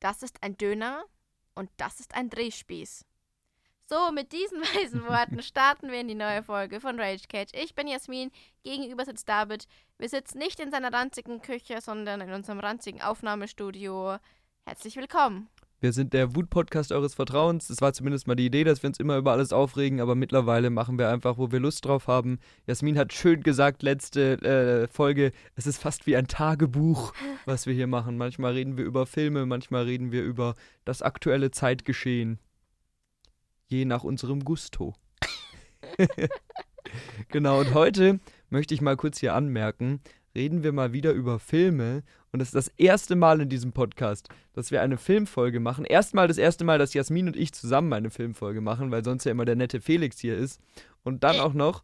[0.00, 1.04] Das ist ein Döner
[1.54, 3.04] und das ist ein Drehspieß.
[3.90, 7.50] So, mit diesen weisen Worten starten wir in die neue Folge von Rage Cage.
[7.52, 8.30] Ich bin Jasmin,
[8.62, 9.66] gegenüber sitzt David.
[9.98, 14.18] Wir sitzen nicht in seiner ranzigen Küche, sondern in unserem ranzigen Aufnahmestudio.
[14.64, 15.48] Herzlich willkommen.
[15.82, 17.68] Wir sind der Wut-Podcast eures Vertrauens.
[17.68, 20.68] Das war zumindest mal die Idee, dass wir uns immer über alles aufregen, aber mittlerweile
[20.68, 22.38] machen wir einfach, wo wir Lust drauf haben.
[22.66, 27.14] Jasmin hat schön gesagt, letzte äh, Folge, es ist fast wie ein Tagebuch,
[27.46, 28.18] was wir hier machen.
[28.18, 32.38] Manchmal reden wir über Filme, manchmal reden wir über das aktuelle Zeitgeschehen.
[33.68, 34.92] Je nach unserem Gusto.
[37.28, 40.02] genau, und heute möchte ich mal kurz hier anmerken,
[40.34, 42.02] reden wir mal wieder über Filme.
[42.32, 45.84] Und es ist das erste Mal in diesem Podcast, dass wir eine Filmfolge machen.
[45.84, 49.32] Erstmal das erste Mal, dass Jasmin und ich zusammen eine Filmfolge machen, weil sonst ja
[49.32, 50.60] immer der nette Felix hier ist.
[51.02, 51.82] Und dann auch noch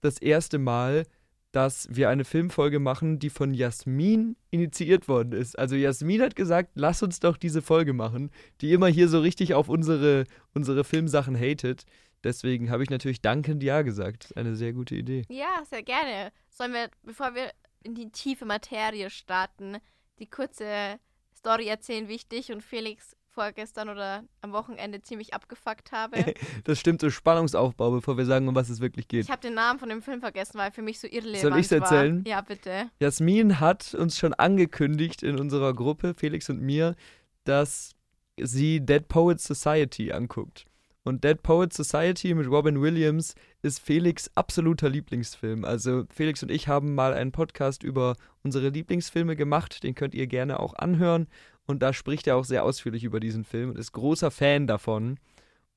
[0.00, 1.04] das erste Mal,
[1.52, 5.56] dass wir eine Filmfolge machen, die von Jasmin initiiert worden ist.
[5.56, 9.54] Also Jasmin hat gesagt, lass uns doch diese Folge machen, die immer hier so richtig
[9.54, 11.84] auf unsere, unsere Filmsachen hatet.
[12.24, 14.24] Deswegen habe ich natürlich dankend Ja gesagt.
[14.24, 15.22] Das ist eine sehr gute Idee.
[15.28, 16.32] Ja, sehr gerne.
[16.50, 17.50] Sollen wir, bevor wir
[17.84, 19.78] in die tiefe Materie starten,
[20.18, 20.98] die kurze
[21.36, 26.34] Story erzählen, wie ich dich und Felix vorgestern oder am Wochenende ziemlich abgefuckt habe.
[26.64, 29.24] das stimmt, so Spannungsaufbau, bevor wir sagen, um was es wirklich geht.
[29.24, 31.58] Ich habe den Namen von dem Film vergessen, weil er für mich so irrelevant Soll
[31.58, 32.24] ich es erzählen?
[32.24, 32.30] War.
[32.30, 32.90] Ja, bitte.
[33.00, 36.94] Jasmin hat uns schon angekündigt in unserer Gruppe, Felix und mir,
[37.42, 37.94] dass
[38.40, 40.64] sie Dead Poets Society anguckt.
[41.04, 45.64] Und Dead Poets Society mit Robin Williams ist Felix absoluter Lieblingsfilm.
[45.64, 50.26] Also Felix und ich haben mal einen Podcast über unsere Lieblingsfilme gemacht, den könnt ihr
[50.26, 51.28] gerne auch anhören.
[51.66, 55.18] Und da spricht er auch sehr ausführlich über diesen Film und ist großer Fan davon.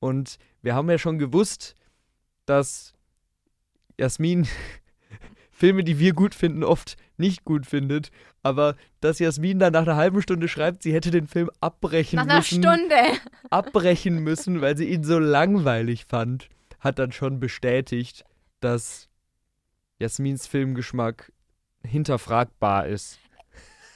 [0.00, 1.74] Und wir haben ja schon gewusst,
[2.46, 2.94] dass
[3.98, 4.48] Jasmin
[5.58, 8.10] Filme, die wir gut finden, oft nicht gut findet.
[8.44, 12.36] Aber dass Jasmin dann nach einer halben Stunde schreibt, sie hätte den Film abbrechen nach
[12.36, 12.60] müssen.
[12.60, 13.20] Nach einer Stunde.
[13.50, 16.48] Abbrechen müssen, weil sie ihn so langweilig fand,
[16.78, 18.24] hat dann schon bestätigt,
[18.60, 19.08] dass
[19.98, 21.32] Jasmins Filmgeschmack
[21.82, 23.18] hinterfragbar ist.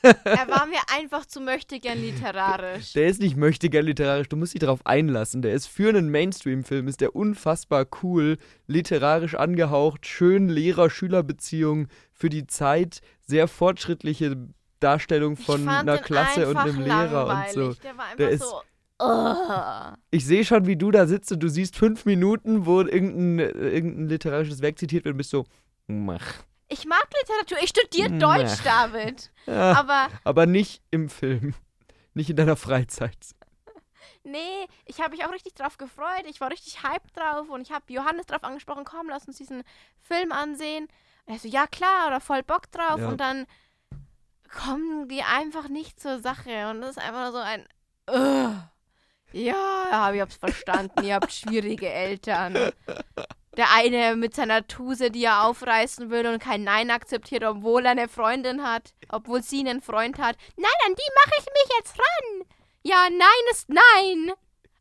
[0.25, 2.93] er war mir einfach zu möchtegern literarisch.
[2.93, 5.43] Der ist nicht möchtegern literarisch, du musst dich darauf einlassen.
[5.43, 12.47] Der ist für einen Mainstream-Film, ist der unfassbar cool, literarisch angehaucht, schön Lehrer-Schüler-Beziehung für die
[12.47, 14.37] Zeit, sehr fortschrittliche
[14.81, 17.75] Darstellung von einer Klasse und einem Lehrer und so.
[17.75, 18.61] Der war einfach der ist, so.
[18.99, 19.95] Oh.
[20.11, 24.09] Ich sehe schon, wie du da sitzt und du siehst fünf Minuten, wo irgendein, irgendein
[24.09, 25.45] literarisches Werk zitiert wird und bist so,
[25.87, 26.45] mach.
[26.73, 27.59] Ich mag Literatur.
[27.63, 29.31] Ich studiere Deutsch, David.
[29.47, 31.55] Ja, aber, aber nicht im Film.
[32.15, 33.35] Nicht in deiner Freizeit.
[34.25, 36.25] Nee, ich habe mich auch richtig drauf gefreut.
[36.31, 39.65] Ich war richtig hyped drauf und ich habe Johannes drauf angesprochen, komm, lass uns diesen
[40.01, 40.89] Film ansehen.
[41.27, 43.01] Und er so, ja klar, oder voll Bock drauf.
[43.01, 43.09] Ja.
[43.09, 43.47] Und dann
[44.49, 46.71] kommen die einfach nicht zur Sache.
[46.71, 47.67] Und das ist einfach so ein,
[48.11, 48.55] uh,
[49.33, 52.73] ja, ich hab's verstanden, ihr habt schwierige Eltern
[53.57, 57.93] der eine mit seiner Tuse, die er aufreißen will und kein Nein akzeptiert, obwohl er
[57.93, 60.37] eine Freundin hat, obwohl sie einen Freund hat.
[60.57, 62.47] Nein, an die mache ich mich jetzt ran.
[62.83, 64.33] Ja, Nein ist Nein.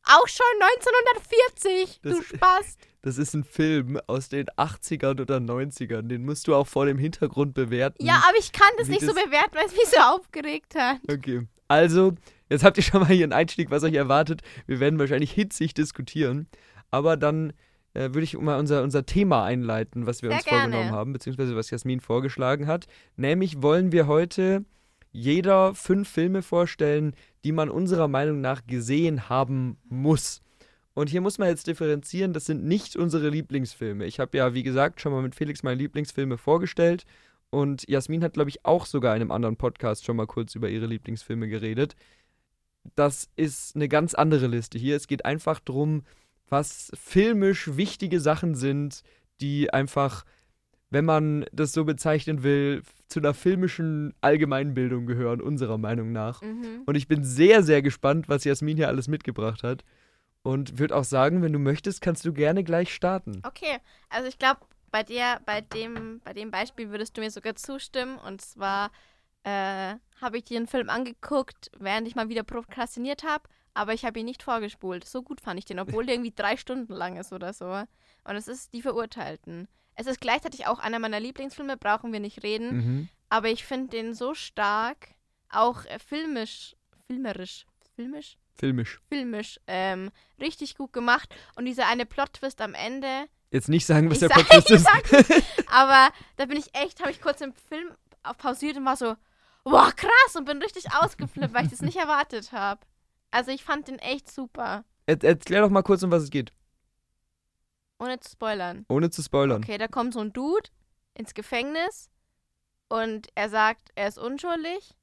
[0.04, 0.46] Auch schon
[0.90, 2.78] 1940, das, du Spaß.
[3.04, 6.08] Das ist ein Film aus den 80ern oder 90ern.
[6.08, 8.04] Den musst du auch vor dem Hintergrund bewerten.
[8.04, 10.98] Ja, aber ich kann das nicht das so bewerten, weil es mich so aufgeregt hat.
[11.12, 11.48] Okay.
[11.68, 12.14] Also,
[12.50, 14.42] jetzt habt ihr schon mal hier einen Einstieg, was euch erwartet.
[14.66, 16.48] Wir werden wahrscheinlich hitzig diskutieren.
[16.90, 17.54] Aber dann
[17.94, 20.62] äh, würde ich mal unser, unser Thema einleiten, was wir Sehr uns gerne.
[20.62, 22.88] vorgenommen haben, beziehungsweise was Jasmin vorgeschlagen hat.
[23.16, 24.66] Nämlich wollen wir heute
[25.12, 27.14] jeder fünf Filme vorstellen,
[27.44, 30.42] die man unserer Meinung nach gesehen haben muss.
[30.94, 34.06] Und hier muss man jetzt differenzieren, das sind nicht unsere Lieblingsfilme.
[34.06, 37.06] Ich habe ja, wie gesagt, schon mal mit Felix meine Lieblingsfilme vorgestellt.
[37.50, 40.70] Und Jasmin hat, glaube ich, auch sogar in einem anderen Podcast schon mal kurz über
[40.70, 41.96] ihre Lieblingsfilme geredet.
[42.96, 44.96] Das ist eine ganz andere Liste hier.
[44.96, 46.04] Es geht einfach darum,
[46.52, 49.04] was filmisch wichtige Sachen sind,
[49.40, 50.26] die einfach,
[50.90, 56.42] wenn man das so bezeichnen will, zu einer filmischen Allgemeinbildung gehören, unserer Meinung nach.
[56.42, 56.84] Mhm.
[56.86, 59.84] Und ich bin sehr, sehr gespannt, was Jasmin hier alles mitgebracht hat.
[60.44, 63.42] Und würde auch sagen, wenn du möchtest, kannst du gerne gleich starten.
[63.46, 63.78] Okay,
[64.10, 64.62] also ich glaube,
[64.92, 68.18] bei dir, bei dem, bei dem Beispiel würdest du mir sogar zustimmen.
[68.18, 68.92] Und zwar
[69.44, 74.06] äh, habe ich dir einen Film angeguckt, während ich mal wieder prokrastiniert habe aber ich
[74.06, 75.08] habe ihn nicht vorgespult.
[75.08, 77.66] So gut fand ich den, obwohl der irgendwie drei Stunden lang ist oder so.
[78.24, 79.68] Und es ist Die Verurteilten.
[79.96, 82.76] Es ist gleichzeitig auch einer meiner Lieblingsfilme, brauchen wir nicht reden.
[82.76, 83.10] Mhm.
[83.30, 85.10] Aber ich finde den so stark,
[85.50, 86.76] auch äh, filmisch,
[87.08, 87.66] filmerisch,
[87.96, 88.38] filmisch?
[88.56, 89.00] Filmisch.
[89.10, 91.34] Filmisch, ähm, richtig gut gemacht.
[91.56, 93.26] Und dieser eine Plot-Twist am Ende.
[93.52, 94.70] Jetzt nicht sagen, was der Plot-Twist
[95.12, 95.44] ist.
[95.68, 97.92] aber da bin ich echt, habe ich kurz den Film
[98.38, 99.16] pausiert und war so,
[99.64, 102.82] boah, krass, und bin richtig ausgeflippt, weil ich das nicht erwartet habe.
[103.32, 104.84] Also ich fand den echt super.
[105.06, 106.54] Er, erklär doch mal kurz, um was es geht.
[108.00, 108.86] Ohne zu spoilern.
[108.90, 109.64] Ohne zu spoilern.
[109.64, 110.70] Okay, da kommt so ein Dude
[111.14, 112.10] ins Gefängnis
[112.90, 114.96] und er sagt, er ist unschuldig,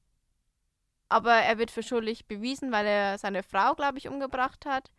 [1.07, 4.91] aber er wird für schuldig bewiesen, weil er seine Frau, glaube ich, umgebracht hat.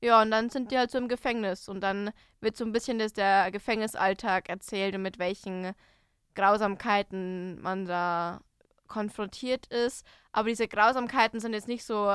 [0.00, 2.98] Ja, und dann sind die halt so im Gefängnis und dann wird so ein bisschen
[2.98, 5.74] das, der Gefängnisalltag erzählt und mit welchen
[6.34, 8.40] Grausamkeiten man da
[8.88, 10.04] konfrontiert ist.
[10.32, 12.10] Aber diese Grausamkeiten sind jetzt nicht so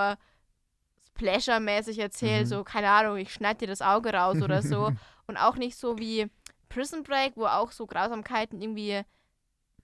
[1.18, 2.50] Splasher-mäßig erzählt, mhm.
[2.50, 4.92] so, keine Ahnung, ich schneide dir das Auge raus oder so.
[5.28, 6.28] und auch nicht so wie
[6.69, 9.02] Prison Break, wo auch so Grausamkeiten irgendwie,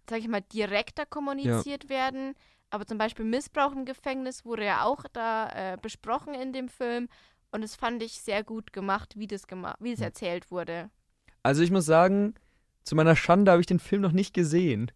[0.10, 1.90] sag ich mal, direkter kommuniziert ja.
[1.90, 2.36] werden.
[2.70, 7.08] Aber zum Beispiel Missbrauch im Gefängnis wurde ja auch da äh, besprochen in dem Film.
[7.52, 10.90] Und das fand ich sehr gut gemacht, wie das, gema wie das erzählt wurde.
[11.44, 12.34] Also ich muss sagen,
[12.84, 14.92] zu meiner Schande habe ich den Film noch nicht gesehen.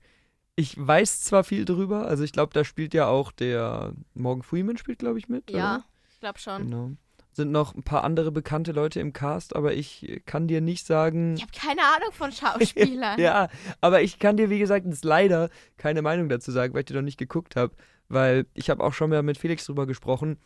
[0.55, 4.77] Ich weiß zwar viel drüber, also ich glaube, da spielt ja auch der Morgan Freeman
[4.77, 5.51] spielt, glaube ich, mit.
[5.51, 5.85] Ja, oder?
[6.17, 6.63] Ich glaube schon.
[6.63, 6.91] Genau.
[7.31, 11.35] Sind noch ein paar andere bekannte Leute im Cast, aber ich kann dir nicht sagen.
[11.35, 13.19] Ich habe keine Ahnung von Schauspielern.
[13.21, 13.49] ja,
[13.81, 17.03] aber ich kann dir, wie gesagt, leider keine Meinung dazu sagen, weil ich dir noch
[17.03, 17.75] nicht geguckt habe.
[18.09, 20.39] Weil ich habe auch schon mal mit Felix drüber gesprochen.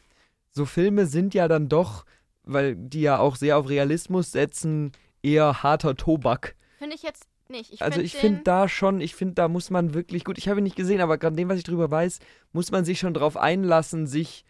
[0.50, 2.06] So Filme sind ja dann doch,
[2.44, 4.92] weil die ja auch sehr auf Realismus setzen,
[5.24, 6.58] eher harter Tobak.
[6.80, 7.72] Finde ich jetzt nicht.
[7.72, 10.50] Ich also find ich finde da schon, ich finde, da muss man wirklich, gut, ich
[10.50, 12.20] habe ihn nicht gesehen, aber gerade dem, was ich drüber weiß,
[12.52, 14.44] muss man sich schon drauf einlassen, sich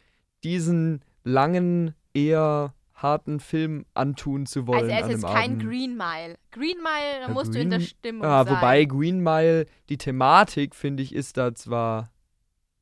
[0.43, 4.83] diesen langen, eher harten Film antun zu wollen.
[4.83, 5.63] Also er ist jetzt kein Abend.
[5.63, 6.37] Green Mile.
[6.51, 8.55] Green Mile, da ja, musst Green, du in der Stimmung ja, sein.
[8.55, 12.11] Wobei Green Mile, die Thematik, finde ich, ist da zwar.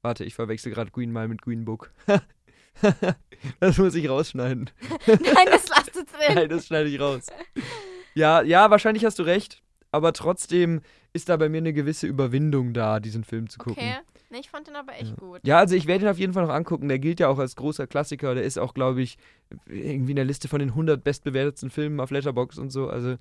[0.02, 1.92] Warte, ich verwechsel gerade Green Mile mit Green Book.
[3.60, 4.70] das muss ich rausschneiden.
[5.08, 6.36] Nein, das lass du drin.
[6.36, 7.28] Nein, das schneide ich raus.
[8.14, 10.82] Ja, ja, wahrscheinlich hast du recht aber trotzdem
[11.14, 13.84] ist da bei mir eine gewisse Überwindung da, diesen Film zu gucken.
[13.84, 13.98] Okay.
[14.30, 15.16] Nee, ich fand den aber echt ja.
[15.16, 15.40] gut.
[15.44, 16.88] Ja, also ich werde ihn auf jeden Fall noch angucken.
[16.88, 18.36] Der gilt ja auch als großer Klassiker.
[18.36, 19.18] Der ist auch, glaube ich,
[19.66, 22.90] irgendwie in der Liste von den 100 bestbewertetsten Filmen auf Letterboxd und so.
[22.90, 23.18] Also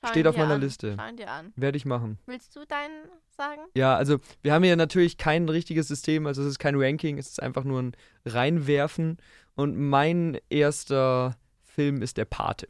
[0.00, 0.60] Schau steht auf meiner an.
[0.60, 0.94] Liste.
[0.96, 1.52] Schau ihn dir an.
[1.56, 2.18] Werde ich machen.
[2.26, 3.62] Willst du deinen sagen?
[3.74, 6.26] Ja, also wir haben hier natürlich kein richtiges System.
[6.26, 7.18] Also es ist kein Ranking.
[7.18, 9.16] Es ist einfach nur ein Reinwerfen.
[9.56, 12.68] Und mein erster Film ist Der Pate.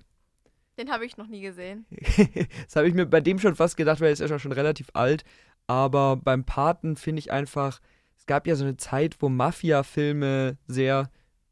[0.78, 1.86] Den habe ich noch nie gesehen.
[2.64, 4.90] das habe ich mir bei dem schon fast gedacht, weil er ist ja schon relativ
[4.94, 5.24] alt.
[5.68, 7.80] Aber beim Paten finde ich einfach,
[8.16, 11.10] es gab ja so eine Zeit, wo Mafia-Filme sehr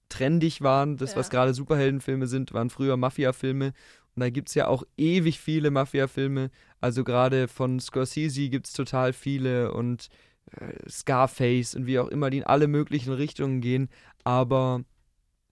[0.08, 0.96] trendig waren.
[0.96, 1.18] Das, ja.
[1.18, 3.66] was gerade Superheldenfilme sind, waren früher Mafia-Filme.
[4.14, 6.50] Und da gibt es ja auch ewig viele Mafia-Filme.
[6.80, 10.08] Also gerade von Scorsese gibt es total viele und
[10.52, 13.90] äh, Scarface und wie auch immer, die in alle möglichen Richtungen gehen.
[14.24, 14.82] Aber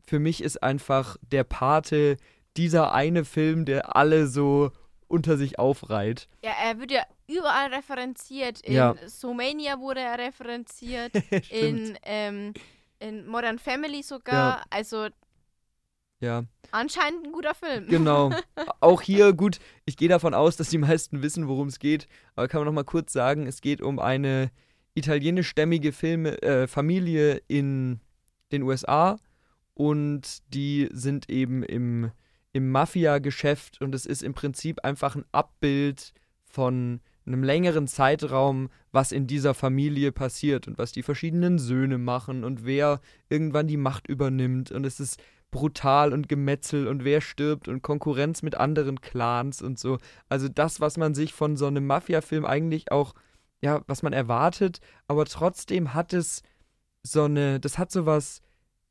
[0.06, 2.16] für mich ist einfach der Pate
[2.56, 4.72] dieser eine Film, der alle so
[5.06, 6.28] unter sich aufreiht.
[6.42, 8.60] Ja, er wird ja überall referenziert.
[8.60, 8.94] In ja.
[9.06, 11.12] Somania wurde er referenziert.
[11.50, 12.54] in, ähm,
[12.98, 14.58] in Modern Family sogar.
[14.58, 14.64] Ja.
[14.70, 15.08] Also
[16.20, 16.44] ja.
[16.70, 17.86] Anscheinend ein guter Film.
[17.88, 18.32] Genau.
[18.80, 22.06] Auch hier gut, ich gehe davon aus, dass die meisten wissen, worum es geht.
[22.34, 24.50] Aber kann man noch mal kurz sagen, es geht um eine
[24.94, 28.00] italienischstämmige Filme, äh, Familie in
[28.52, 29.18] den USA
[29.74, 32.10] und die sind eben im
[32.54, 36.12] im Mafia-Geschäft und es ist im Prinzip einfach ein Abbild
[36.44, 42.44] von einem längeren Zeitraum, was in dieser Familie passiert und was die verschiedenen Söhne machen
[42.44, 45.20] und wer irgendwann die Macht übernimmt und es ist
[45.50, 49.98] brutal und Gemetzel und wer stirbt und Konkurrenz mit anderen Clans und so.
[50.28, 53.14] Also das, was man sich von so einem Mafia-Film eigentlich auch,
[53.62, 56.42] ja, was man erwartet, aber trotzdem hat es
[57.04, 58.42] so eine, das hat so was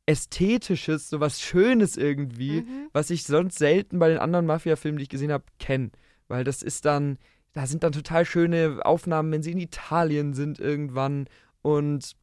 [0.05, 2.89] Ästhetisches, so was Schönes irgendwie, mhm.
[2.93, 5.91] was ich sonst selten bei den anderen Mafia-Filmen, die ich gesehen habe, kenne.
[6.27, 7.17] Weil das ist dann,
[7.53, 11.27] da sind dann total schöne Aufnahmen, wenn sie in Italien sind irgendwann.
[11.61, 12.15] Und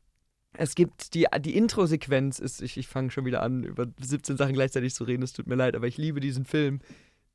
[0.54, 4.54] es gibt die, die Intro-Sequenz, ist, ich, ich fange schon wieder an, über 17 Sachen
[4.54, 6.80] gleichzeitig zu reden, es tut mir leid, aber ich liebe diesen Film.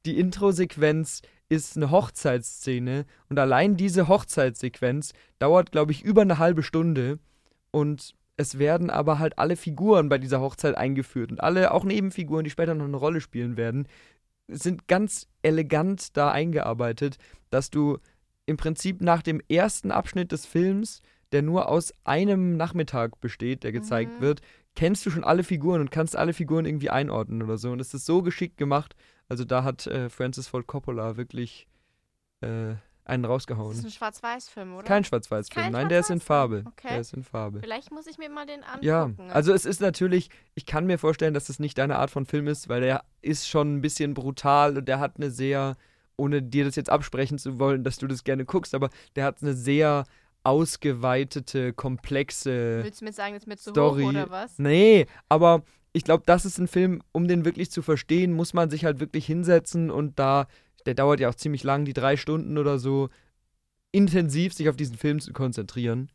[0.05, 6.63] Die Intro-Sequenz ist eine Hochzeitsszene und allein diese Hochzeitssequenz dauert, glaube ich, über eine halbe
[6.63, 7.19] Stunde.
[7.71, 12.43] Und es werden aber halt alle Figuren bei dieser Hochzeit eingeführt und alle, auch Nebenfiguren,
[12.43, 13.87] die später noch eine Rolle spielen werden,
[14.47, 17.17] sind ganz elegant da eingearbeitet,
[17.49, 17.97] dass du
[18.45, 23.71] im Prinzip nach dem ersten Abschnitt des Films, der nur aus einem Nachmittag besteht, der
[23.71, 24.21] gezeigt mhm.
[24.21, 24.41] wird,
[24.75, 27.71] kennst du schon alle Figuren und kannst alle Figuren irgendwie einordnen oder so.
[27.71, 28.95] Und es ist so geschickt gemacht.
[29.27, 31.67] Also da hat äh, Francis Ford Coppola wirklich
[32.41, 32.75] äh,
[33.05, 33.69] einen rausgehauen.
[33.69, 34.83] Das ist ein Schwarz-Weiß-Film, oder?
[34.83, 36.63] Kein Schwarz-Weiß-Film, nein, Schwarz der ist in Farbe.
[36.65, 36.89] Okay.
[36.89, 37.59] Der ist in Farbe.
[37.59, 38.85] Vielleicht muss ich mir mal den angucken.
[38.85, 42.25] Ja, also es ist natürlich, ich kann mir vorstellen, dass das nicht deine Art von
[42.25, 45.77] Film ist, weil der ist schon ein bisschen brutal und der hat eine sehr,
[46.17, 49.41] ohne dir das jetzt absprechen zu wollen, dass du das gerne guckst, aber der hat
[49.41, 50.05] eine sehr
[50.43, 54.03] ausgeweitete, komplexe Willst du mir sagen, das ist mir zu Story.
[54.03, 54.57] hoch oder was?
[54.59, 58.69] Nee, aber ich glaube, das ist ein Film, um den wirklich zu verstehen, muss man
[58.69, 60.47] sich halt wirklich hinsetzen und da,
[60.85, 63.09] der dauert ja auch ziemlich lang, die drei Stunden oder so,
[63.91, 66.11] intensiv sich auf diesen Film zu konzentrieren.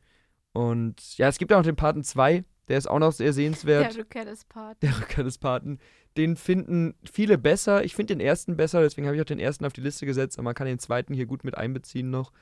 [0.52, 3.94] Und ja, es gibt auch noch den Paten 2, der ist auch noch sehr sehenswert.
[3.94, 4.80] Der Rückkehr des Parts.
[4.80, 5.78] Der Rückkehr des Paten.
[6.16, 7.84] Den finden viele besser.
[7.84, 10.38] Ich finde den ersten besser, deswegen habe ich auch den ersten auf die Liste gesetzt,
[10.38, 12.32] aber man kann den zweiten hier gut mit einbeziehen noch,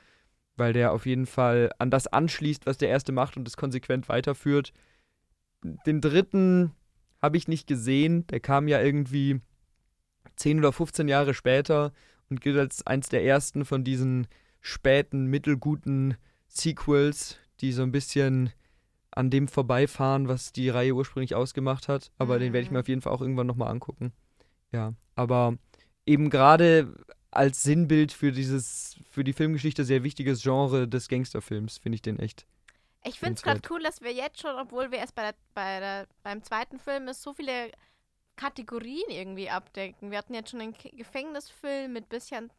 [0.55, 4.09] weil der auf jeden Fall an das anschließt, was der erste macht und es konsequent
[4.09, 4.73] weiterführt.
[5.85, 6.73] Den dritten
[7.21, 8.25] habe ich nicht gesehen.
[8.27, 9.41] Der kam ja irgendwie
[10.35, 11.91] 10 oder 15 Jahre später
[12.29, 14.27] und gilt als eins der ersten von diesen
[14.61, 16.17] späten, mittelguten
[16.47, 18.51] Sequels, die so ein bisschen
[19.11, 22.11] an dem vorbeifahren, was die Reihe ursprünglich ausgemacht hat.
[22.17, 22.81] Aber den werde ich mir Mhm.
[22.81, 24.13] auf jeden Fall auch irgendwann nochmal angucken.
[24.71, 25.57] Ja, aber
[26.05, 26.93] eben gerade
[27.31, 32.19] als Sinnbild für dieses, für die Filmgeschichte sehr wichtiges Genre des Gangsterfilms, finde ich den
[32.19, 32.45] echt.
[33.03, 35.79] Ich finde es gerade cool, dass wir jetzt schon, obwohl wir erst bei der, bei
[35.79, 37.71] der, beim zweiten Film ist, so viele
[38.39, 40.11] Kategorien irgendwie abdecken.
[40.11, 42.49] Wir hatten jetzt schon einen K Gefängnisfilm mit bisschen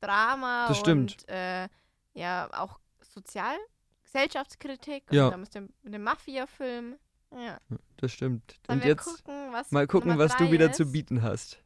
[0.00, 1.22] Drama Das stimmt.
[1.22, 1.68] und äh,
[2.14, 3.56] ja auch Sozial
[4.04, 5.26] Gesellschaftskritik Ja.
[5.26, 6.96] und dann mit dem, mit dem Mafia-Film.
[7.32, 7.58] Ja.
[7.98, 8.58] Das stimmt.
[8.66, 10.76] Sollen und jetzt gucken, was mal gucken, Nummer was du wieder ist?
[10.76, 11.62] zu bieten hast.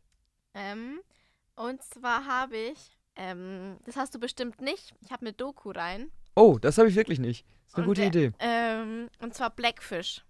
[0.54, 1.00] Ähm,
[1.56, 6.10] und zwar habe ich, ähm, das hast du bestimmt nicht, ich habe eine Doku rein.
[6.36, 7.46] Oh, das habe ich wirklich nicht.
[7.46, 8.32] Das ist eine Und gute der- Idee.
[8.40, 10.24] Ähm, und zwar Blackfish.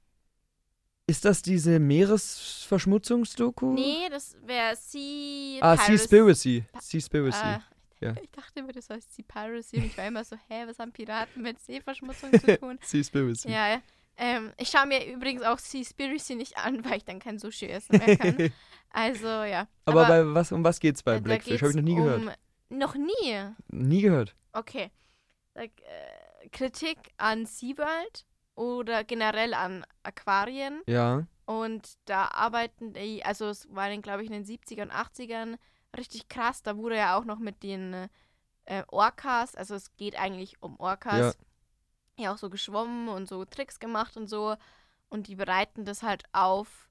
[1.07, 3.73] Ist das diese Meeresverschmutzungsdoku?
[3.75, 5.97] Nee, das wäre Sea Ah, Piracy.
[5.99, 6.65] Seaspiracy.
[6.81, 7.39] Seaspiracy.
[7.43, 7.63] Ah,
[8.01, 8.15] Ja.
[8.23, 9.77] Ich dachte immer, das heißt Sea Piracy.
[9.79, 12.79] Und ich war immer so, hä, was haben Piraten mit Seeverschmutzung zu tun?
[12.83, 13.51] Seaspiracy.
[13.51, 13.83] ja, ja.
[14.17, 17.99] Ähm, ich schaue mir übrigens auch Seaspiracy nicht an, weil ich dann kein Sushi essen
[17.99, 18.53] mehr kann.
[18.97, 19.67] Also, ja.
[19.87, 21.61] Aber, bei was, um was geht's bei äh, da Blackfish?
[21.61, 22.23] Habe ich noch nie geht's gehört.
[22.71, 23.45] um, Noch nie?
[23.73, 24.37] Nie gehört.
[24.53, 24.93] Okay.
[25.57, 30.83] Like, äh, Kritik an SeaWorld oder generell an Aquarien.
[30.87, 31.27] Ja.
[31.47, 35.57] Und da arbeiten die, also es war dann, glaube ich, in den 70er und 80ern
[35.97, 36.63] richtig krass.
[36.63, 38.09] Da wurde ja auch noch mit den
[38.65, 41.37] äh, Orcas, also es geht eigentlich um Orcas,
[42.19, 42.33] ja.
[42.33, 44.57] auch so geschwommen und so Tricks gemacht und so.
[45.09, 46.89] Und die bereiten das halt auf,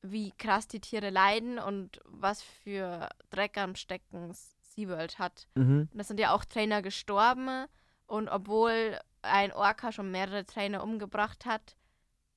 [0.00, 4.32] wie krass die Tiere leiden und was für Dreck am Stecken
[4.78, 5.46] SeaWorld hat.
[5.54, 5.88] Mhm.
[5.92, 7.66] Und da sind ja auch Trainer gestorben.
[8.06, 11.76] Und obwohl ein Orca schon mehrere Trainer umgebracht hat,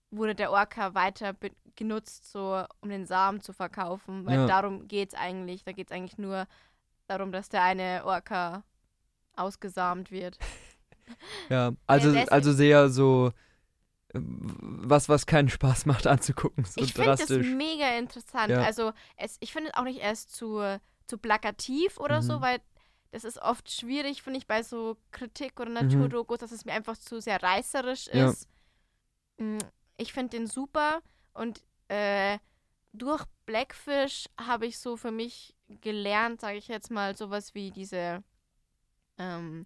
[0.09, 1.33] wurde der Orca weiter
[1.75, 4.25] genutzt, so um den Samen zu verkaufen.
[4.25, 4.45] Weil Ja.
[4.47, 5.63] darum geht es eigentlich.
[5.63, 6.47] Da geht es eigentlich nur
[7.07, 8.63] darum, dass der eine Orca
[9.35, 10.37] ausgesamt wird.
[11.49, 11.73] Ja.
[11.87, 13.33] Also, also sehr so
[14.13, 16.63] was, was keinen Spaß macht anzugucken.
[16.63, 18.49] So ich finde das mega interessant.
[18.49, 18.61] Ja.
[18.61, 22.41] Also es, ich finde es auch nicht erst zu, zu plakativ oder so, Mhm.
[22.41, 22.61] weil
[23.11, 25.87] das ist oft schwierig, finde ich, bei so Kritik oder Mhm.
[25.87, 28.29] Naturdokus, dass es mir einfach zu sehr reißerisch Ja.
[28.29, 28.47] ist.
[29.37, 29.57] Mm,
[29.97, 31.01] Ich finde den super
[31.33, 32.39] und äh,
[32.93, 38.23] durch Blackfish habe ich so für mich gelernt, sage ich jetzt mal, sowas wie diese
[39.17, 39.65] ähm,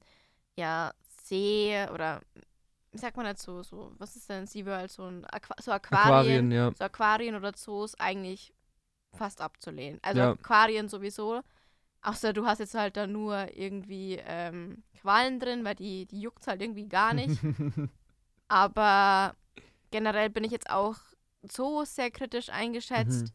[0.55, 2.21] ja, See oder
[2.91, 6.51] wie sagt man dazu, so, was ist denn SeaWorld, so ein Aqua so Aquarien, Aquarien,
[6.51, 6.71] ja.
[6.77, 8.53] so Aquarien oder Zoos eigentlich
[9.13, 9.99] fast abzulehnen.
[10.01, 10.31] Also Ja.
[10.31, 11.41] Aquarien sowieso.
[12.05, 16.45] Außer du hast jetzt halt da nur irgendwie ähm, Qualen drin, weil die, die juckt
[16.45, 17.39] halt irgendwie gar nicht.
[18.47, 19.35] Aber
[19.91, 20.97] generell bin ich jetzt auch
[21.43, 23.27] Zoos sehr kritisch eingeschätzt.
[23.27, 23.31] Mhm.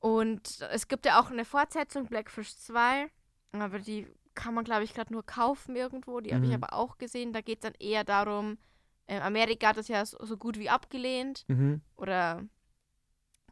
[0.00, 3.06] Und es gibt ja auch eine Fortsetzung, Blackfish 2.
[3.52, 6.20] Aber die kann man, glaube ich, gerade nur kaufen irgendwo.
[6.20, 6.62] Die habe ich Mhm.
[6.62, 7.32] aber auch gesehen.
[7.32, 8.58] Da geht es dann eher darum,
[9.06, 11.44] äh, Amerika hat das ja so, so gut wie abgelehnt.
[11.48, 11.80] mhm.
[11.96, 12.42] Oder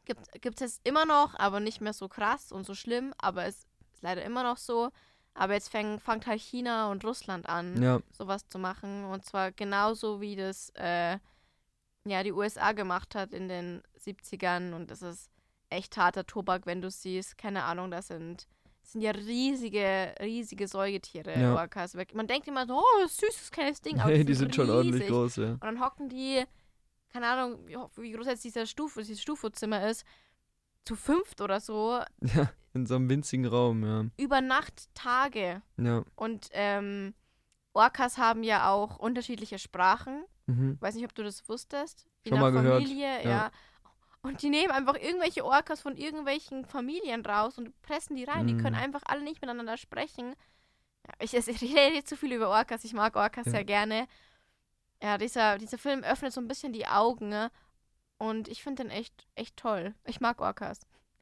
[0.05, 3.13] gibt es immer noch, aber nicht mehr so krass und so schlimm.
[3.19, 3.57] Aber es
[3.93, 4.91] ist leider immer noch so.
[5.35, 8.01] Aber jetzt fäng, fängt halt China und Russland an, Ja.
[8.13, 9.05] sowas zu machen.
[9.05, 11.19] Und zwar genauso wie das äh,
[12.05, 14.75] ja, die USA gemacht hat in den 70ern.
[14.75, 15.31] Und das ist
[15.71, 17.39] echt harter Tobak, wenn du siehst.
[17.39, 18.47] Keine Ahnung, das sind,
[18.83, 21.55] das sind ja riesige, riesige Säugetiere, Ja.
[21.55, 21.95] Orcas.
[22.13, 24.01] Man denkt immer so, oh, süßes kleines Ding.
[24.01, 25.53] Aber Nee, die sind schon ordentlich groß, ja.
[25.53, 26.45] Und dann hocken die,
[27.13, 27.67] keine Ahnung,
[27.97, 30.05] wie, groß jetzt dieser Stufe, dieses Stufozimmer ist,
[30.85, 32.01] zu fünft oder so,
[32.35, 34.05] Ja, in so einem winzigen Raum, ja.
[34.17, 35.63] über Nacht Tage.
[35.77, 36.05] Ja.
[36.17, 37.15] Und ähm,
[37.75, 40.25] Orcas haben ja auch unterschiedliche Sprachen.
[40.47, 40.77] Mhm.
[40.81, 42.07] Weiß nicht, ob du das wusstest.
[42.25, 43.31] Je Schon nach mal gehört, Familie, ja.
[43.31, 43.51] ja.
[44.23, 48.47] Und die nehmen einfach irgendwelche Orcas von irgendwelchen Familien raus und pressen die rein.
[48.47, 48.83] Die können Mhm.
[48.83, 50.35] einfach alle nicht miteinander sprechen.
[51.21, 52.85] Ich, ich rede zu viel über Orcas.
[52.85, 53.53] Ich mag Orcas Ja.
[53.53, 54.07] sehr gerne.
[55.03, 57.29] Ja, dieser, dieser Film öffnet so ein bisschen die Augen.
[57.29, 57.51] Ne?
[58.19, 59.95] Und ich finde den echt, echt toll.
[60.07, 60.81] Ich mag Orcas.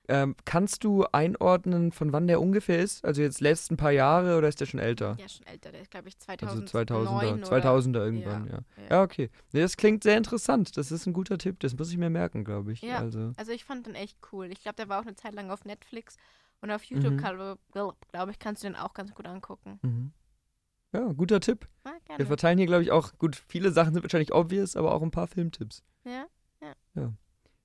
[0.09, 3.05] Ähm, kannst du einordnen, von wann der ungefähr ist?
[3.05, 5.17] Also jetzt letzten paar Jahre oder ist der schon älter?
[5.21, 5.71] Ja, schon älter.
[5.71, 8.59] Der ist, glaube ich, Also 2009 2000er, oder 2000er irgendwann, ja.
[8.91, 9.31] Ja, okay.
[9.53, 10.77] Nee, das klingt sehr interessant.
[10.77, 11.61] Das ist ein guter Tipp.
[11.61, 12.83] Das muss ich mir merken, glaube ich.
[12.83, 12.99] Ja.
[12.99, 14.47] Also, Also ich fand den echt cool.
[14.51, 16.17] Ich glaube, der war auch eine Zeit lang auf Netflix
[16.61, 17.57] und auf YouTube, Mhm.
[18.11, 19.79] glaube ich, kannst du den auch ganz gut angucken.
[19.83, 20.13] mhm.
[20.93, 21.69] Ja, guter Tipp.
[21.85, 25.03] Ah, Wir verteilen hier, glaube ich, auch, gut, viele Sachen sind wahrscheinlich obvious, aber auch
[25.03, 25.83] ein paar Filmtipps.
[26.05, 26.27] Ja,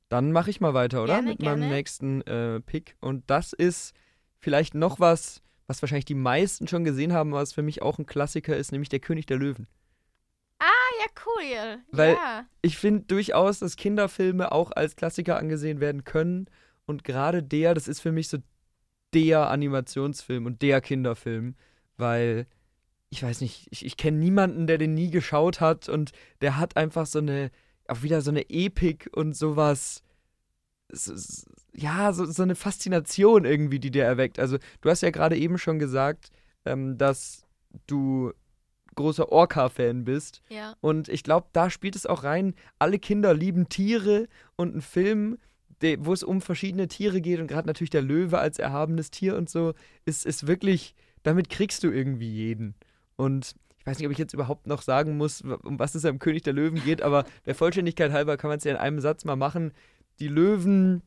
[0.10, 1.16] Dann mache ich mal weiter, oder?
[1.16, 1.74] Gerne, Mit meinem gerne.
[1.76, 2.96] nächsten äh, Pick.
[3.02, 3.96] Und das ist
[4.38, 8.06] vielleicht noch was, was wahrscheinlich die meisten schon gesehen haben, was für mich auch ein
[8.06, 9.68] Klassiker ist, nämlich Der König der Löwen.
[10.60, 10.66] Ah,
[11.00, 11.80] ja, cool.
[11.92, 12.46] Weil- ja.
[12.62, 16.48] Ich finde durchaus, dass Kinderfilme auch als Klassiker angesehen werden können.
[16.86, 18.38] Und gerade der, das ist für mich so
[19.16, 21.56] der Animationsfilm und der Kinderfilm,
[21.98, 22.46] weil
[23.16, 26.76] ich weiß nicht, ich, ich kenne niemanden, der den nie geschaut hat und der hat
[26.76, 27.50] einfach so eine,
[27.88, 30.04] auch wieder so eine Epik und sowas,
[30.90, 34.38] s- s- ja, so, so eine Faszination irgendwie, die der erweckt.
[34.38, 36.30] Also du hast ja gerade eben schon gesagt,
[36.66, 37.46] ähm, dass
[37.88, 38.34] du
[38.96, 40.42] großer Orca-Fan bist.
[40.50, 40.76] Ja.
[40.82, 45.38] Und ich glaube, da spielt es auch rein, alle Kinder lieben Tiere und ein Film,
[46.00, 49.50] wo es um verschiedene Tiere geht und gerade natürlich der Löwe als erhabenes Tier und
[49.50, 49.74] so,
[50.06, 52.76] ist, ist wirklich, damit kriegst du irgendwie jeden.
[53.16, 56.20] Und ich weiß nicht, ob ich jetzt überhaupt noch sagen muss, um was es am
[56.20, 59.26] König der Löwen geht, aber der Vollständigkeit halber kann man es ja in einem Satz
[59.26, 59.74] mal machen.
[60.20, 61.04] Die Löwen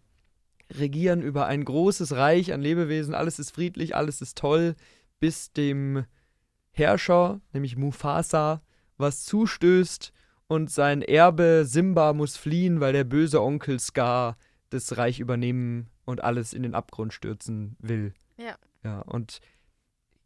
[0.71, 4.77] regieren über ein großes Reich an Lebewesen, alles ist friedlich, alles ist toll,
[5.19, 6.05] bis dem
[6.71, 8.63] Herrscher, nämlich Mufasa,
[8.97, 10.13] was zustößt
[10.47, 14.37] und sein Erbe Simba muss fliehen, weil der böse Onkel Scar
[14.71, 18.13] das Reich übernehmen und alles in den Abgrund stürzen will.
[18.37, 18.57] Ja.
[18.85, 19.41] Ja, und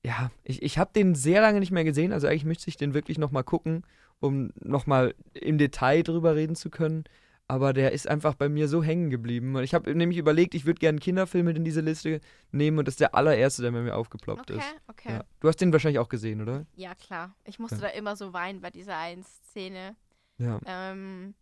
[0.04, 2.94] ja, ich, ich habe den sehr lange nicht mehr gesehen, also eigentlich müsste ich den
[2.94, 3.84] wirklich nochmal gucken,
[4.20, 7.04] um nochmal im Detail drüber reden zu können.
[7.48, 9.54] Aber der ist einfach bei mir so hängen geblieben.
[9.56, 12.92] Und ich habe nämlich überlegt, ich würde gerne Kinderfilme in diese Liste nehmen und das
[12.92, 14.74] ist der allererste, der bei mir aufgeploppt Okay, ist.
[14.86, 15.08] okay.
[15.10, 15.24] Ja.
[15.40, 16.64] Du hast den wahrscheinlich auch gesehen, oder?
[16.76, 17.34] Ja, klar.
[17.44, 17.82] Ich musste Ja.
[17.82, 19.96] da immer so weinen bei dieser einen Szene.
[20.38, 20.60] Ja.
[20.64, 21.34] Ähm,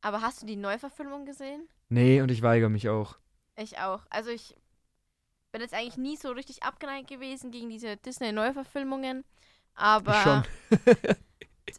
[0.00, 1.68] aber hast du die Neuverfilmung gesehen?
[1.90, 3.18] Nee, und ich weigere mich auch.
[3.56, 4.00] Ich auch.
[4.10, 4.56] Also ich
[5.54, 9.24] bin jetzt eigentlich nie so richtig abgeneigt gewesen gegen diese Disney-Neuverfilmungen.
[9.76, 10.42] Aber schon.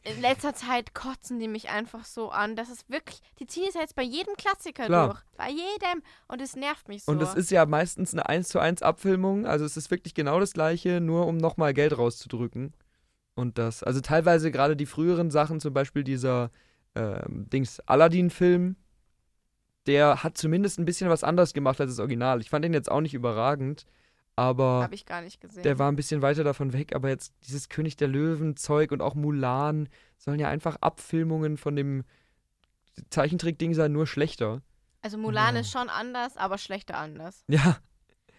[0.03, 2.55] in letzter Zeit kotzen die mich einfach so an.
[2.55, 5.07] Das ist wirklich, die ziehen es jetzt bei jedem Klassiker Klar.
[5.07, 5.19] durch.
[5.35, 6.03] Bei jedem.
[6.29, 7.11] Und es nervt mich so.
[7.11, 10.39] Und es ist ja meistens eine 1 zu 1 Abfilmung, also es ist wirklich genau
[10.39, 12.73] das gleiche, nur um nochmal Geld rauszudrücken.
[13.33, 16.49] Und das, also teilweise gerade die früheren Sachen, zum Beispiel dieser
[16.95, 18.77] ähm, Dings Aladdin-Film,
[19.87, 22.41] der hat zumindest ein bisschen was anderes gemacht als das Original.
[22.41, 23.85] Ich fand den jetzt auch nicht überragend,
[24.35, 25.63] aber Habe ich gar nicht gesehen.
[25.63, 26.95] der war ein bisschen weiter davon weg.
[26.95, 32.03] Aber jetzt dieses König der Löwen-Zeug und auch Mulan sollen ja einfach Abfilmungen von dem
[33.09, 34.61] Zeichentrick-Ding sein, nur schlechter.
[35.01, 35.61] also Mulan Ja.
[35.61, 37.43] ist schon anders, aber schlechter anders.
[37.47, 37.77] Ja,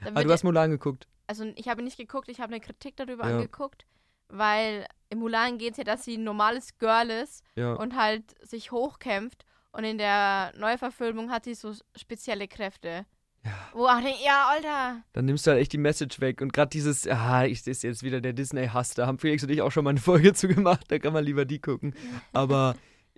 [0.00, 1.06] aber wird du hast Mulan geguckt.
[1.26, 3.36] also ich habe nicht geguckt, ich habe eine Kritik darüber Ja.
[3.36, 3.86] angeguckt,
[4.28, 7.74] weil im Mulan geht es ja, dass sie ein normales Girl ist Ja.
[7.74, 9.44] und halt sich hochkämpft
[9.76, 13.06] und in der Neuverfilmung hat sie so spezielle Kräfte.
[13.44, 13.52] Ja.
[13.74, 15.02] Wo auch denke, ja, Alter.
[15.12, 16.40] dann nimmst du halt echt die Message weg.
[16.40, 19.62] Und gerade dieses, ah, ich ist jetzt wieder der Disney-Hass, da haben Felix und ich
[19.62, 21.94] auch schon mal eine Folge zu gemacht, da kann man lieber die gucken.
[22.32, 22.74] Aber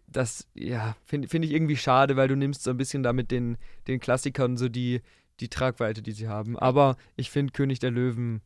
[0.07, 3.57] das, ja, finde find ich irgendwie schade, weil du nimmst so ein bisschen damit den,
[3.87, 5.01] den Klassikern so die,
[5.41, 6.59] die Tragweite, die sie haben.
[6.59, 8.43] Aber ich finde, König der Löwen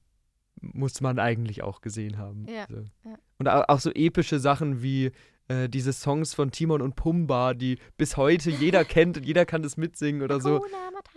[0.61, 2.47] muss man eigentlich auch gesehen haben.
[2.47, 2.85] Ja, Also.
[3.05, 3.17] ja.
[3.39, 5.11] Und au- auch so epische Sachen wie
[5.49, 9.63] äh, diese Songs von Timon und Pumba, die bis heute jeder kennt und jeder kann
[9.63, 10.65] das mitsingen oder so.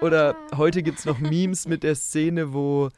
[0.01, 2.89] Oder heute gibt es noch Memes mit der Szene, wo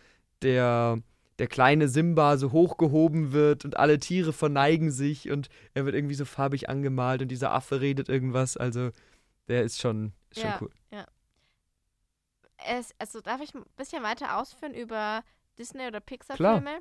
[0.42, 1.00] der,
[1.40, 6.16] der kleine Simba so hochgehoben wird und alle Tiere verneigen sich und er wird irgendwie
[6.16, 8.58] so farbig angemalt und dieser Affe redet irgendwas.
[8.58, 8.92] Also
[9.48, 10.58] der ist schon, ist schon Ja.
[10.62, 10.70] cool.
[12.66, 15.24] es, also darf ich ein bisschen weiter ausführen über
[15.58, 16.00] Disney- oder.
[16.00, 16.80] Pixar-Filme?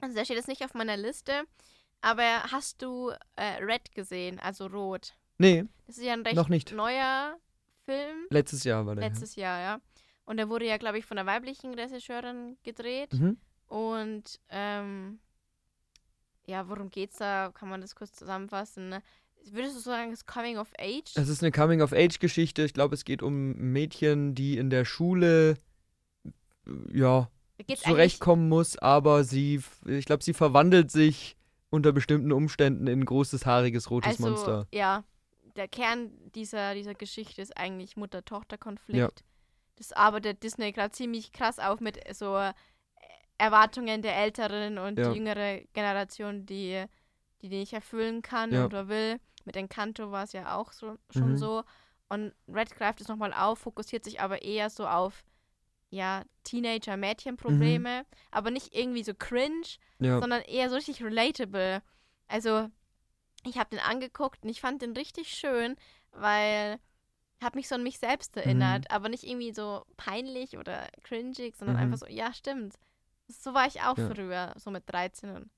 [0.00, 1.44] Also der steht jetzt nicht auf meiner Liste,
[2.02, 5.14] aber hast du äh, Red gesehen, also Rot?
[5.38, 6.72] Nee, Das ist ja ein recht Noch nicht.
[6.72, 7.36] neuer
[7.84, 9.08] Film, letztes Jahr war der.
[9.08, 9.80] letztes Jahr, ja.
[10.24, 13.12] Und der wurde ja, glaube ich, von einer weiblichen Regisseurin gedreht.
[13.14, 13.38] Mhm.
[13.66, 15.18] Und ähm,
[16.46, 17.50] ja, worum geht's da?
[17.54, 18.88] Kann man das kurz zusammenfassen?
[18.90, 19.02] ne?
[19.50, 21.10] Würdest du sagen, es ist Coming of Age?
[21.16, 22.62] Es ist eine Coming-of-Age-Geschichte.
[22.62, 25.56] Ich glaube, es geht um Mädchen, die in der Schule
[26.92, 27.28] ja,
[27.82, 31.36] zurechtkommen muss, aber sie, ich glaube, sie verwandelt sich
[31.72, 34.66] unter bestimmten Umständen in ein großes, haariges, rotes also, Monster.
[34.72, 35.04] Ja,
[35.56, 38.98] der Kern dieser, dieser Geschichte ist eigentlich Mutter-Tochter-Konflikt.
[38.98, 39.08] Ja.
[39.76, 42.52] Das arbeitet Disney gerade ziemlich krass auf mit so äh,
[43.38, 45.10] Erwartungen der älteren und Ja.
[45.10, 46.84] die jüngere Generation, die
[47.40, 48.66] die die nicht erfüllen kann Ja.
[48.66, 49.18] oder will.
[49.44, 51.36] Mit Encanto war es ja auch so, schon Mhm.
[51.36, 51.64] so.
[52.08, 55.24] Und Red greift es nochmal auf, fokussiert sich aber eher so auf
[55.92, 59.66] ja, Teenager-Mädchen-Probleme, aber nicht irgendwie so cringe,
[60.00, 60.18] Ja.
[60.18, 61.82] sondern eher so richtig relatable.
[62.28, 62.68] Also,
[63.44, 65.76] ich habe den angeguckt und ich fand den richtig schön,
[66.12, 66.78] weil
[67.42, 71.76] hat mich so an mich selbst erinnert, aber nicht irgendwie so peinlich oder cringig, sondern
[71.76, 71.82] Mhm.
[71.82, 72.76] einfach so, ja, stimmt.
[73.28, 74.08] So war ich auch Ja.
[74.14, 75.30] früher, so mit 13.
[75.30, 75.50] Und,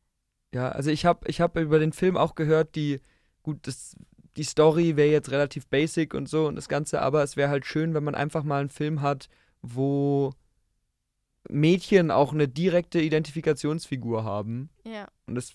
[0.55, 3.01] Ja, also ich habe ich hab über den Film auch gehört, die,
[3.43, 3.97] gut, das,
[4.37, 7.67] die Story wäre jetzt relativ basic und so und das Ganze, aber es wäre halt
[7.67, 9.29] schön, wenn man einfach mal einen Film hat,
[9.65, 10.33] wo
[11.49, 14.71] Mädchen auch eine direkte Identifikationsfigur haben.
[14.85, 15.55] ja, Und das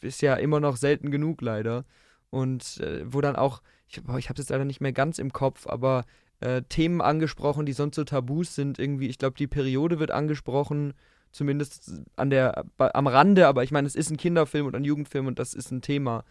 [0.00, 1.84] ist ja immer noch selten genug, leider.
[2.30, 5.18] Und äh, wo dann auch, ich, boah, ich habe es jetzt leider nicht mehr ganz
[5.18, 6.04] im Kopf, aber
[6.40, 8.78] äh, Themen angesprochen, die sonst so Tabus sind.
[8.78, 10.94] Irgendwie, ich glaube, die Periode wird angesprochen,
[11.32, 15.26] zumindest an der, am Rande, aber ich meine, es ist ein Kinderfilm und ein Jugendfilm
[15.26, 16.24] und das ist ein Thema.